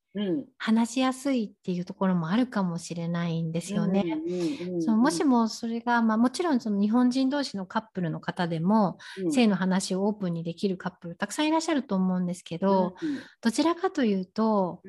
[0.59, 4.21] 話しやすいっていうところもあるかもしれないんですよね。
[4.87, 9.33] もし、もそれが、まあ、もちろんその日本人同士のカップルの方でも、うん。
[9.33, 14.81] 性の話をオープンにできるカップルたくさんいらっしゃると思うんですけど、うんどちらかというと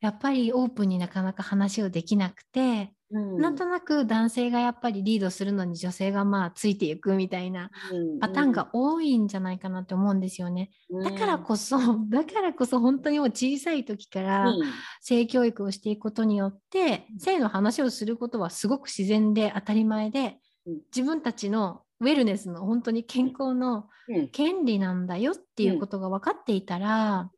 [0.00, 3.38] やっぱりオープンになかなか話をできなくて、うん。
[3.38, 10.70] なんとなく男性がやっぱりリードするのに女性がまあついていくみたいなうんパターンが多いんじゃないかなって思うんですよね。
[11.04, 11.78] だからこそ、
[12.10, 14.62] だからこそ本当にもう小さい時からうん。
[15.00, 20.80] 性教育をしていくことによって、性の話をすることはすごく自然で当たり前で、うん。
[20.94, 24.28] 自分たちのウェルネスの本当に健康のうん。
[24.28, 27.30] 権利なんだよっていうことが分かっていたら、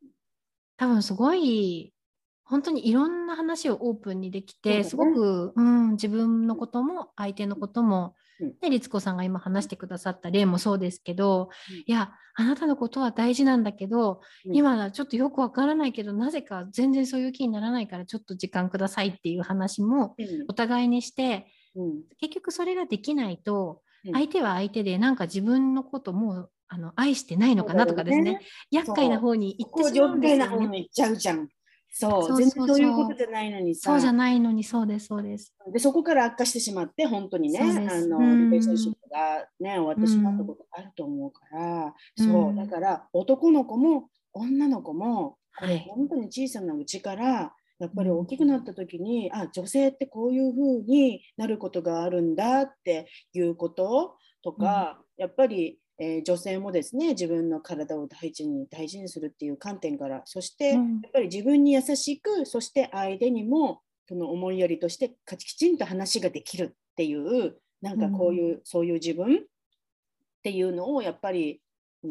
[0.76, 1.92] 多分すごい
[2.50, 8.58] 本当にいろんな話をオープンにできて、すごく、うん、自分のことも相手のことも、うん。
[8.60, 11.76] で律子さんが今話してくださった例もそうですけど、うん。
[11.78, 14.56] いやあなたのことは大事なんだけど、うん。
[14.56, 20.26] 今はちょっとよくわからないけどなぜか全然そういう気にならないからちょっと時間くださいっていう話もうん。
[20.48, 21.46] お互いにして
[21.76, 22.02] うん。
[22.18, 24.12] 結局それができないとうん。
[24.12, 28.40] 相手は相手でなんか自分のこともうあの愛してないのかなとかですね。
[28.72, 30.88] 厄介な方に行ってしまうんですよね。
[31.90, 32.92] そう、そうそう全然そういう。
[32.94, 33.90] ことじゃないのにさ。
[33.90, 35.54] そうじゃないのにそうですそうです。
[35.72, 37.64] でそこから悪化してしまって本当にねあ
[38.06, 38.50] のうん。
[38.50, 61.00] リレーションシップがね終わってしまったことあると思うから、そううんだから男の子も女の子もこれはい本当に小さなうちからやっぱり大きくなった時に、あ女性ってこういう風になることがあるんだっていうこととか、やっぱり、えー女性もですね自分の体を大事に大事にするっていう観点からそして、うん。
[61.02, 69.38] やっぱり自分に優しくそして相手にもその思いやりとしてかきちんと話ができるっていうなんかこういう、そういう自分っ
[70.42, 71.62] ていうのをやっぱり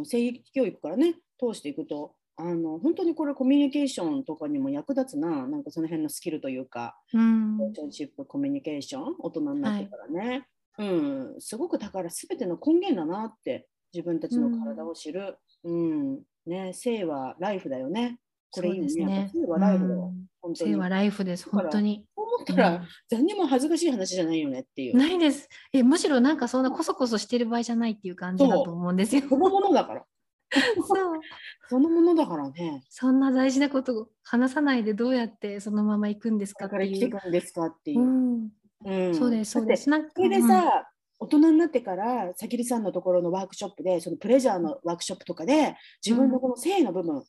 [0.04, 7.58] 性教育からね通していくとあの本当にこれコミュニケーションとかにも役立つななんかその辺のスキルというかうん。
[7.58, 18.20] リレーションシップコミュニケーション大人になってからね、うん、すごくだから全ての根源だなって自分たちの体を知る、うんね、性はライフだよね。
[18.52, 20.06] これいいですね性はライフだよ。
[20.08, 20.72] うん本当に。
[20.72, 22.06] 性はライフです本当に。
[22.16, 24.98] そう思ったら、うん何にも恥ずかしい話じゃないよねっていう。
[24.98, 29.24] ないですえむしろなんかそんなこそこそしてる場合じゃないっていう感じだと思うんですよ。
[29.28, 30.06] そのものだから。
[30.52, 31.20] そう
[31.70, 32.84] そのものだからね。
[32.90, 37.10] そんな大事なことを話さないでどうやってそのまま行くんですかってだから生きてい。
[37.10, 38.04] いうくんですかっていうう。
[38.04, 38.50] ん、
[38.86, 39.90] うんそうですそうです。
[39.90, 47.24] なんかそれでさ、大人になってから、さきりさんのところのワークショップで、そのプレジャーのワークショップとかで、自分のこの性の部分、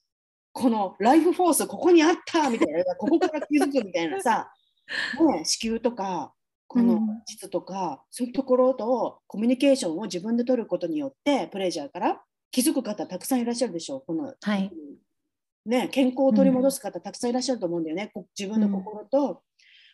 [0.52, 4.52] このライフフォース、ここにあったみたいな、ここから気づくみたいなさ、
[5.36, 6.32] ね、子宮とか、
[6.68, 12.22] このうん膣とか、そういうところとコミュニケーションを自分で取ることによって、プレジャーから
[12.52, 14.02] 気づく方たくさんいらっしゃるでしょう。
[14.06, 14.70] このはい
[15.66, 18.10] ね、健康を取り戻す方たくさんいらっしゃると思うんだよね。
[18.14, 19.42] こ自分の心と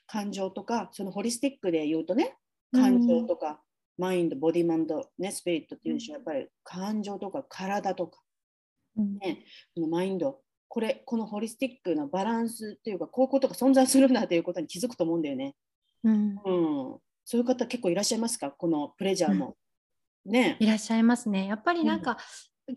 [0.07, 2.37] 感情とか、そのホリスティックで言うとね、
[2.73, 3.61] 感情とか、
[3.99, 8.21] マインド、ボディマンド、ね、スピリットっていうんでしやっぱり感情とか体とか、
[8.97, 9.45] うんね、
[9.75, 15.55] このマインド、これ、このホリスティックなバランスっていうか、こういうことが存在するんだということに気づくと思うんだよね。
[16.05, 18.51] うんうん、そういう方結構いらっしゃいますか？
[18.51, 19.57] このプレジャーも。
[20.25, 20.57] ね。
[20.61, 21.47] いらっしゃいますね。
[21.47, 22.19] やっぱりなんか、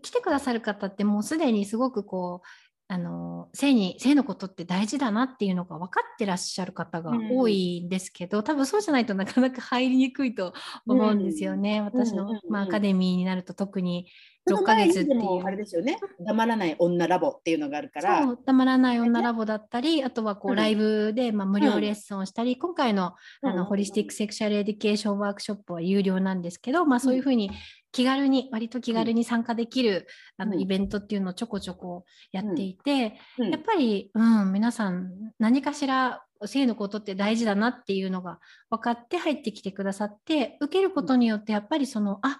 [0.02, 2.46] 来てくださる方ってもうすでにすごくこう
[2.92, 10.52] あの性に性のことって大事だなっていうのが分かってらっしゃる方が多いんですけど、うん、多分そうじゃないとなかなか入りにくいと
[10.88, 14.08] 思うんですよね、うん、私の、まあ、アカデミーになると特に
[14.48, 15.44] 6ヶ月っていう。
[15.44, 15.98] あれですよね。
[16.18, 18.26] 黙らない女ラボっていうのがあるから。
[18.46, 27.50] 黙らない女ラボだったりあとはこうライブで、まあ、無料レッスンをしたり、今回のあの Holistic Sexual Education Workshop は有料なんですけど、まあ、そういうふうに
[27.92, 38.38] 気軽に割と気軽に参加できる、あのイベントっていうのをちょこちょこやっていて、やっぱり、うん、皆さん何かしら性のことって大事だなっていうのが
[38.70, 42.38] 分かって入ってきてくださって受けることによってやっぱりそのあ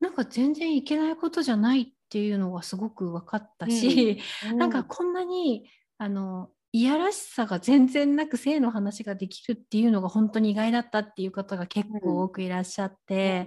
[0.00, 13.46] なんか全然いけないことじゃないっていうのがすごく分かったし、うんうん、 なんかこんなにあのいやらしさが全然なく性の話ができるっていうのが本当に意外だったっていう方が結構多くいらっしゃって、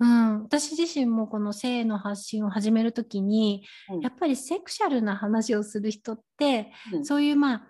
[0.00, 3.64] うん、私自身もこの性の発信を始める時に、
[4.02, 6.72] やっぱりセクシャルな話をする人って、
[7.04, 7.66] そういうまあ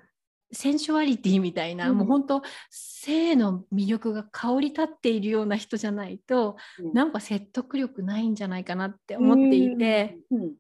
[0.55, 10.53] センシュアリティみたいな、うん、もう本当性の魅力が香り立っているような人じゃないと、うん、なんか説得力ないんじゃないかなって思っていて、うん、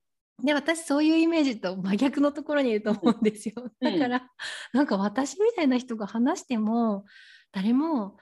[0.45, 3.55] で私そういうイメージと真逆のところにいると思うんですよ。
[3.81, 4.29] だから、
[4.73, 7.05] なんか私みたいな人が話しても
[7.53, 8.17] 誰も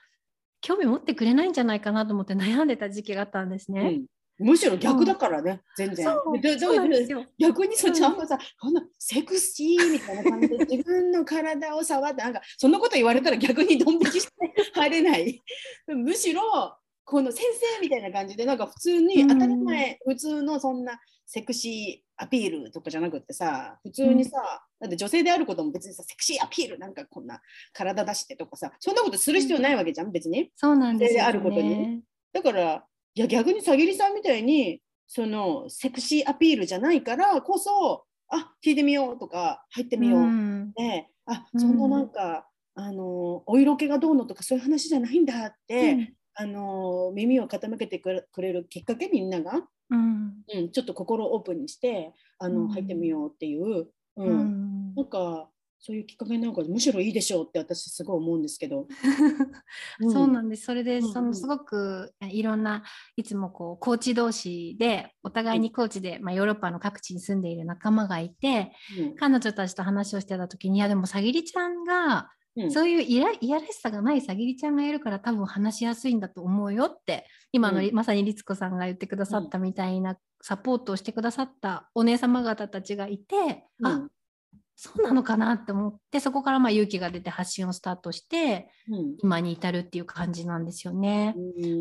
[0.62, 4.02] 興味持ってくれないんじゃないかなと思って悩んでた時期があったんですね。
[4.38, 6.06] むしろ逆だからね、全然。
[7.38, 14.32] 逆にそっちのさ、こんなセクシーみたいな感じで 自分の体を触って、なんかそんなこと言われたら逆にドン引きして
[14.74, 15.42] 入れない。
[15.86, 16.42] むしろ
[17.04, 17.44] この先
[17.76, 20.98] 生みたいな感じで、なんか普通に当たり前、普通のそんな
[21.32, 24.32] セクシーアピールとかじゃなくってさ、普通にさ、
[24.78, 27.40] だって女性であることも別にさ、セクシーアピールなんかこんな
[27.72, 30.50] 体出してとかさ、そんなことする必要ないわけじゃん、別に。
[30.54, 32.02] そうなんですよ、ね、であることに。
[32.34, 49.62] だから、いや逆にさぎりさんみたいにそのセクシーアピールじゃないからこそあ聞いてみようとか入ってみよう、うん、であそんななんか、うん、あのお色気がどうのとかそういう話じゃないんだって、うん、あの耳を傾けてくれるきっかけみんなが、
[49.92, 50.70] うん。
[50.70, 54.94] ちょっと心をオープンにしてあの、入ってみようっていう、うん。
[54.94, 55.48] なんか
[55.84, 58.86] そういうきっかけなんかむしろいいでしょうって私すごい思うんですけど。
[60.12, 60.64] そうなんです。
[60.64, 62.84] それで、そのすごくいろんな
[63.16, 84.08] いつもこうコーチ同士でお互いにコーチで、まあ、ヨーロッパの各地に住んでいる仲間がいて、うん、彼女たちと話をしてた時にいやでもさぎりちゃんがうん、そういういやいやらしさがないさぎりちゃんがいるから多分話しやすいんだと思うよって今の、うん、まさに律子さんが言ってくださったみたいなサポートをしてくださったお姉様方たちがいて、うん、あ
[84.84, 91.36] そうなのかなって思ってそこからまあ勇気が出て発信をスタートして、うん、今に至るっていう感じなんですよね。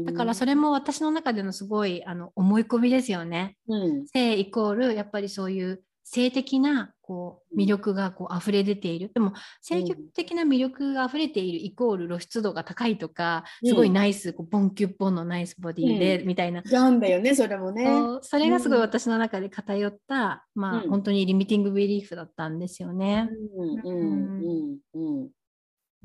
[0.05, 3.57] だからそれも私の中でのすごいあの思い込みですよね。
[3.67, 5.82] うん、性イコールやっぱりそういう
[6.14, 9.12] 性的なこう魅力がこう溢れ出ている。
[9.14, 9.32] でも
[9.62, 16.64] 性的な魅力が溢れているイコール露出度が高いとか、すごいナイスこうボンキュッボンのナイスボディで、みたいな。
[16.64, 17.88] なんだよねそれもね。
[18.24, 23.30] それがすごい私の中で偏った、まあ、本当にリミティングビリーフだったんですよね。
[23.57, 25.30] うんうんうん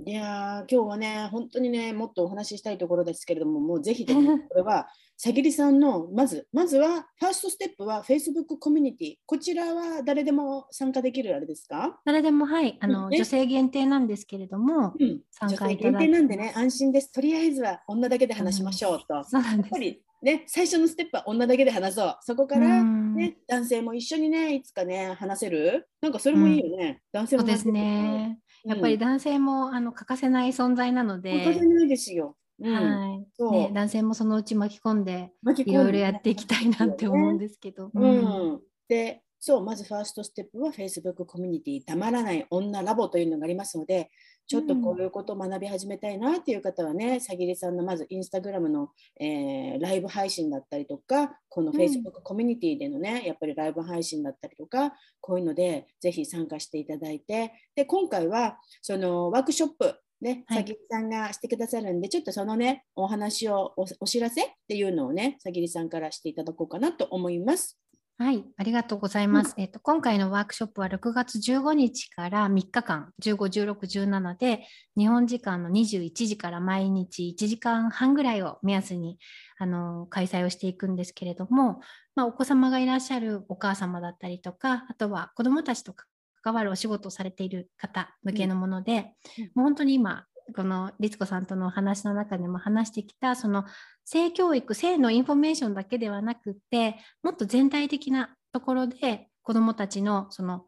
[0.05, 4.13] いや今日はね、本当にね、もっとお話ししたいところですけれども、もうぜひこ
[4.55, 4.89] れは、
[5.19, 9.15] さぎりさんの、まず、まずは、ファーストステップは Facebook コミュニティ。
[9.25, 11.99] こちらは誰でも参加できるあれですか？
[12.05, 17.11] 誰でも、はい、あの、ね、女性限定なんですけれども、うん、参加いただ限定なんでね、安心です。
[17.11, 19.15] とりあえずは女だけで話しましょうと。
[19.15, 19.75] うん、そうなんです。
[20.23, 22.17] ね、最初のステップは女だけで話そう。
[22.21, 25.89] そこから、ね、男性も一緒にね、いつかね、話せる？
[26.03, 27.01] なんかそれもいいよね。
[27.13, 28.39] 男性も、ね、そうですね。
[28.65, 31.45] やっぱり男性も、あの欠かせない存在なので。
[31.45, 32.37] 欠かせないですよ。
[32.59, 35.33] うん、はい、ね、男性もそのうち巻き込んで
[35.65, 37.91] いろいろやっていきたいなって思うんですけど。
[37.93, 44.11] うん、でそうまずファーストステップは Facebook コミュニティたまらない女ラボというのがありますので
[44.49, 67.79] ちょっとこういうことを学び始めたいなっていう方はね、さぎりさんのまずインスタグラムの、えー、ライブ配信だったりとか、この Facebook コミュニティでのね、やっぱりライブ配信だったりとか、こういうのでぜひ参加していただいて、で、今回はそのワークショップ、ね、さぎりさんがしてくださるんで、ちょっとそのね、お話をお、お知らせっていうのをね、さぎりさんからしていただこうかなと思います。
[68.19, 69.53] はい、ありがとうございます。
[69.59, 73.37] うん、えっと、今回のワークショップは6月15日から3日間、15、
[73.75, 79.19] 16、17で、日本時間の21時から毎日1時間半ぐらいを目安に
[79.59, 81.81] あの開催をしていくんですけれども、
[82.15, 86.07] まあ、お子様がいらっしゃるお母様だったりとか、あとは子どもたちと関
[86.53, 93.65] わるお仕事をされている方向けのもので、うん、もう本当に今、この律子さんとのお話の中でも話してきたその
[94.05, 100.65] 性教育性のインフォメーションだけではなくってもっと全体的なところで子どもたちのその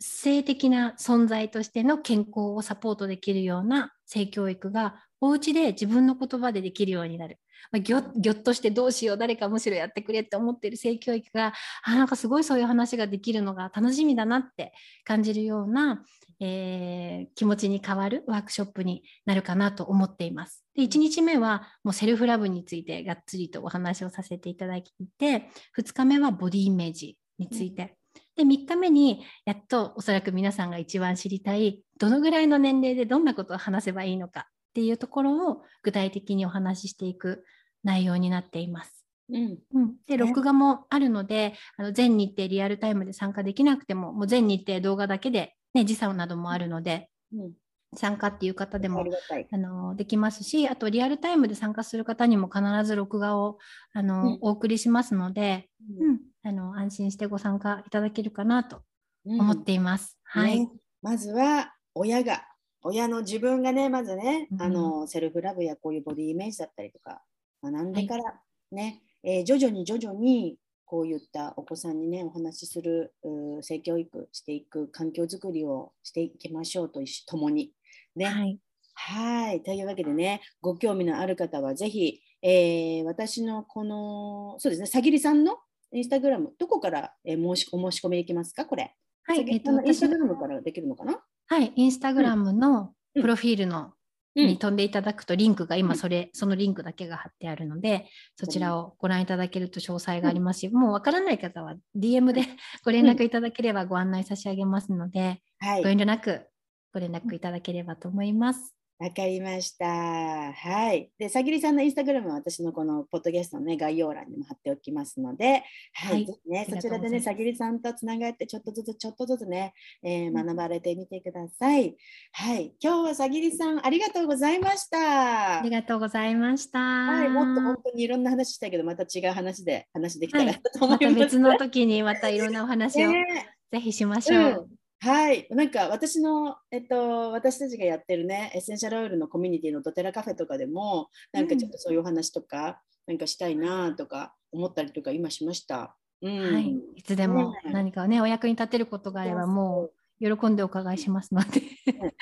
[0.00, 7.38] 性的な存在としての健康をサポートできるような性教育がお家で自分の言葉でできるようになる。
[7.72, 16.04] まあ、ぎょぎょっとしてどうしよう誰かむしろやってくれって思ってる性教育があなんかすごいそういう話ができるのが楽しみだなって感じるような、
[16.40, 20.62] えー、気持ちに変わるワークショップになるかなと思っています。
[20.74, 24.84] で1日目はもうセルフラブについてがっつりとお話をさせていただい
[25.18, 25.48] て
[25.78, 27.96] 2日目はボディイメージについて。
[28.36, 37.44] で3日目にやっとおそらく皆さんが一番知りたいどのぐらいの年齢でどんなことを話せばいいのかっていうところを具体的にお話ししていく
[37.84, 39.06] 内容になっています。
[39.30, 39.58] うん。
[39.72, 47.52] うん、で録画もあるので、あの全日程リアルタイムで参加できなくてももう全日程動画だけで、ね、時差などもあるので、うん、
[47.94, 49.04] 参加っていう方でも
[49.52, 53.58] あのできますしあとリアルタイムで参加する方にも必ず録画を
[53.92, 55.68] あの、うん、お送りしますので、
[56.00, 58.82] うん、あの安心してご参加いただけるかなと
[59.24, 60.18] 思っています。
[60.24, 60.68] はい、ね、
[61.00, 62.42] まずは親が
[62.84, 67.22] 親の自分がねまずね、あのセルフラブやこういうボディイメージだったりとか
[67.62, 68.22] 学んでから
[68.70, 73.14] ね、はい、えー、徐々に徐々にこういったお子さんにねお話しする
[73.62, 77.72] 性教育していく環境づくりをしていきましょうと共に
[78.14, 78.26] ね。
[78.26, 78.58] はい。
[78.96, 85.56] はいというわけでね、ご興味のある方はぜひ、えー、私のこの、そうですね、さぎりさんの
[85.92, 88.94] インスタグラム、どこから、えー、申しお申し込みできますか、これ。
[89.24, 91.20] はい、えっと、インスタグラムからできるのかな？
[91.46, 93.92] はい、インスタグラムのプロフィールの、
[94.34, 100.60] うん、に飛んでいただくとリンクが今それ、うん、そのリンクだけが貼ってあるのでそちらをご覧いただけると詳細があります。
[100.60, 102.42] し、うん、もうわからない方は DM で
[102.84, 106.46] ご連絡いただければご案内差し上げますので、はい、ご遠慮なく
[106.92, 108.74] ご連絡いただければと思います。
[109.00, 109.86] わかりました。
[109.86, 111.10] はい。
[111.18, 116.12] で、さぎりさんのインスタグラムは私のこのポッドキャストの、ね、概要欄にも貼っておきますので、はい。
[116.12, 119.74] はい、ね、そちらでね、さぎりさんとつながって、ちょっとずつ、ちょっとずつね、
[120.04, 121.96] えー、学ばれてみてください。
[122.32, 122.72] はい。
[122.80, 125.58] 今日はさぎりさん、ありがとうございました。
[125.58, 126.78] ありがとうございました。
[126.78, 127.28] はい。
[127.28, 131.04] もっと本当にいろんな話したけど、また違う話で話できたら、はい、と思います。
[131.04, 133.10] また別の時にまたいろんなお話を、
[133.72, 134.68] ぜひしましょう。
[134.70, 145.94] うんはい、なんか私の、えっと、私たちがやってるね、エッセンシャルオイルのコミュニティのドテラカフェとかでも、なんかちょっとそういうお話とか、うん、なんかしたいなとか思ったりとか今しました。
[146.22, 149.90] うん、はい、いつでも何かね、お役に立てることがあれば、も
[150.22, 151.60] う喜んでお伺いしますので。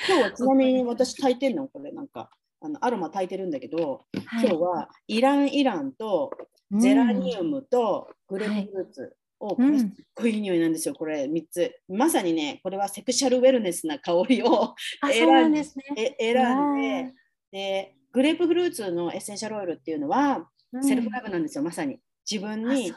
[0.08, 2.30] 今日は ちなみに私炊いてんのこれなんか。
[2.64, 6.30] あのアロマ炊いてるんだけど、はい、今日はイランイランと
[6.70, 11.74] ゼラニウムとグレープフルーツ、を、これすっごいいい匂いなんですよ、これ3つ。
[11.88, 14.74] まさにね、これは sexual wellness な香りを
[15.10, 17.14] 選んで、ね、選んで
[17.50, 20.48] で、グレープフルーツのエッセンシャルオイルっていうのは、
[20.80, 21.98] self-love なんですよ、まさに。
[22.30, 22.92] 自分に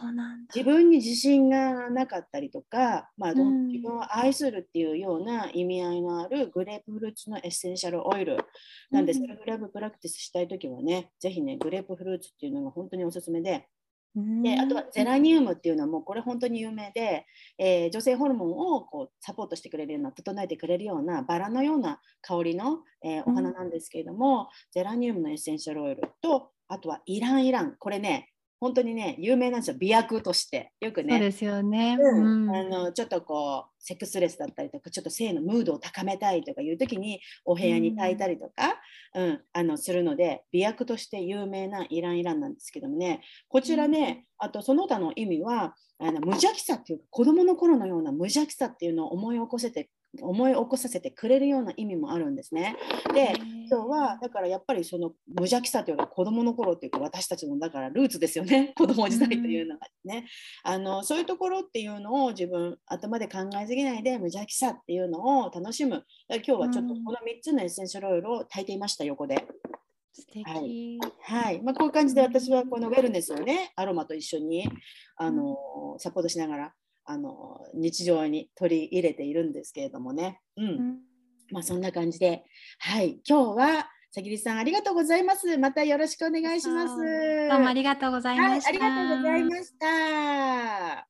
[0.54, 8.38] 自分に自信がなかったりとか、まあ、自分を愛するっていうような意味合いのあるグレープフルーツのエッセンシャルオイル
[8.92, 13.68] なんで、 self-love practice したいときはね、ぜひね、グレープフルーツっていうのが本当におすすめで、
[14.16, 17.26] であとはゼラニウムっていうのはもうこれ本当に有名で、
[17.58, 27.76] えー、女性ホルモンをこうサポートしてくれるような整えてくれるようなバラのような香りの、えー、お花なんですけれども、うん、ゼラニウムのエッセンシャルオイルとあとはイランイラン。
[27.78, 28.30] これね
[28.66, 29.78] 本当にね有名なんですよ。
[29.78, 30.72] 美薬として。
[30.80, 31.12] よくね。
[31.14, 38.82] そうですよね、うん、あのちょっとこうセックスレスだったりとかちょっと性のムードを高めたいとかいう時にお部屋に炊いたりとか、
[39.14, 43.22] うん、うん、あのするので美薬として有名なイランイランなんですけどもね。
[43.50, 49.92] こちらね、あとその他の意味はあの無邪気さっていうか子どもの頃のような無邪気さっていうのを思い起こせて
[50.22, 52.76] 思い起こさせてくれるような意味もあるんですね。
[53.14, 53.36] で
[53.70, 58.74] 今日はだからやっぱりその無邪気さというか子どもの頃っていうか私たちのだからルーツですよね。
[58.78, 60.28] 子ども時代というのがね、
[60.64, 66.06] あのそういうところっていうのを自分頭で考えすぎないで無邪気さっていうのを楽しむ。
[66.30, 69.46] 今日はちょっとこの3つのエッセンシャルオイルを炊いていました横で。
[70.14, 70.44] 素敵。
[70.44, 71.62] はい、はい。
[71.62, 74.70] まあ、こういう感じで私はこのウェルネスをねアロマと一緒に
[75.18, 76.74] あのサポートしながら
[77.06, 80.98] あの日常に取り入れているんですけれどもね、うん、うん、
[81.52, 82.44] まあ、そんな感じで、
[82.80, 85.58] はい、今日はさぎりさんありがとうございます。
[85.58, 86.96] またよろしくお願いします。
[87.50, 88.70] どうもありがとうございました。
[88.70, 91.08] はい、ありがとうございました。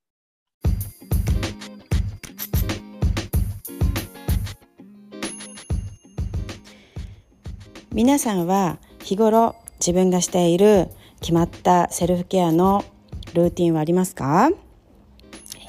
[7.94, 10.90] 皆さんは日頃自分がしている
[11.22, 12.84] 決まったセルフケアの
[13.34, 14.50] ルーティンはありますか？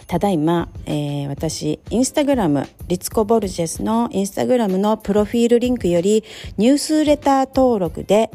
[0.06, 6.22] ただいま、えー、私、インスタグラム、リツコ・ボルジェスのインスタグラムのプロフィールリンクより
[6.56, 8.30] ニュースレター登録で、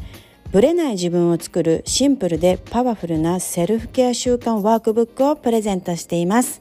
[0.51, 6.59] ブレない自分を作るシンプルでパワフルなセルフケア習慣ワークブックをプレゼントしています。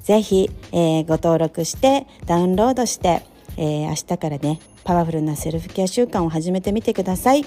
[0.00, 3.22] ぜひ、えー、ご登録してダウンロードして、
[3.56, 7.44] えー、明日からねパワフルなセルフケア習慣を始めてみてください。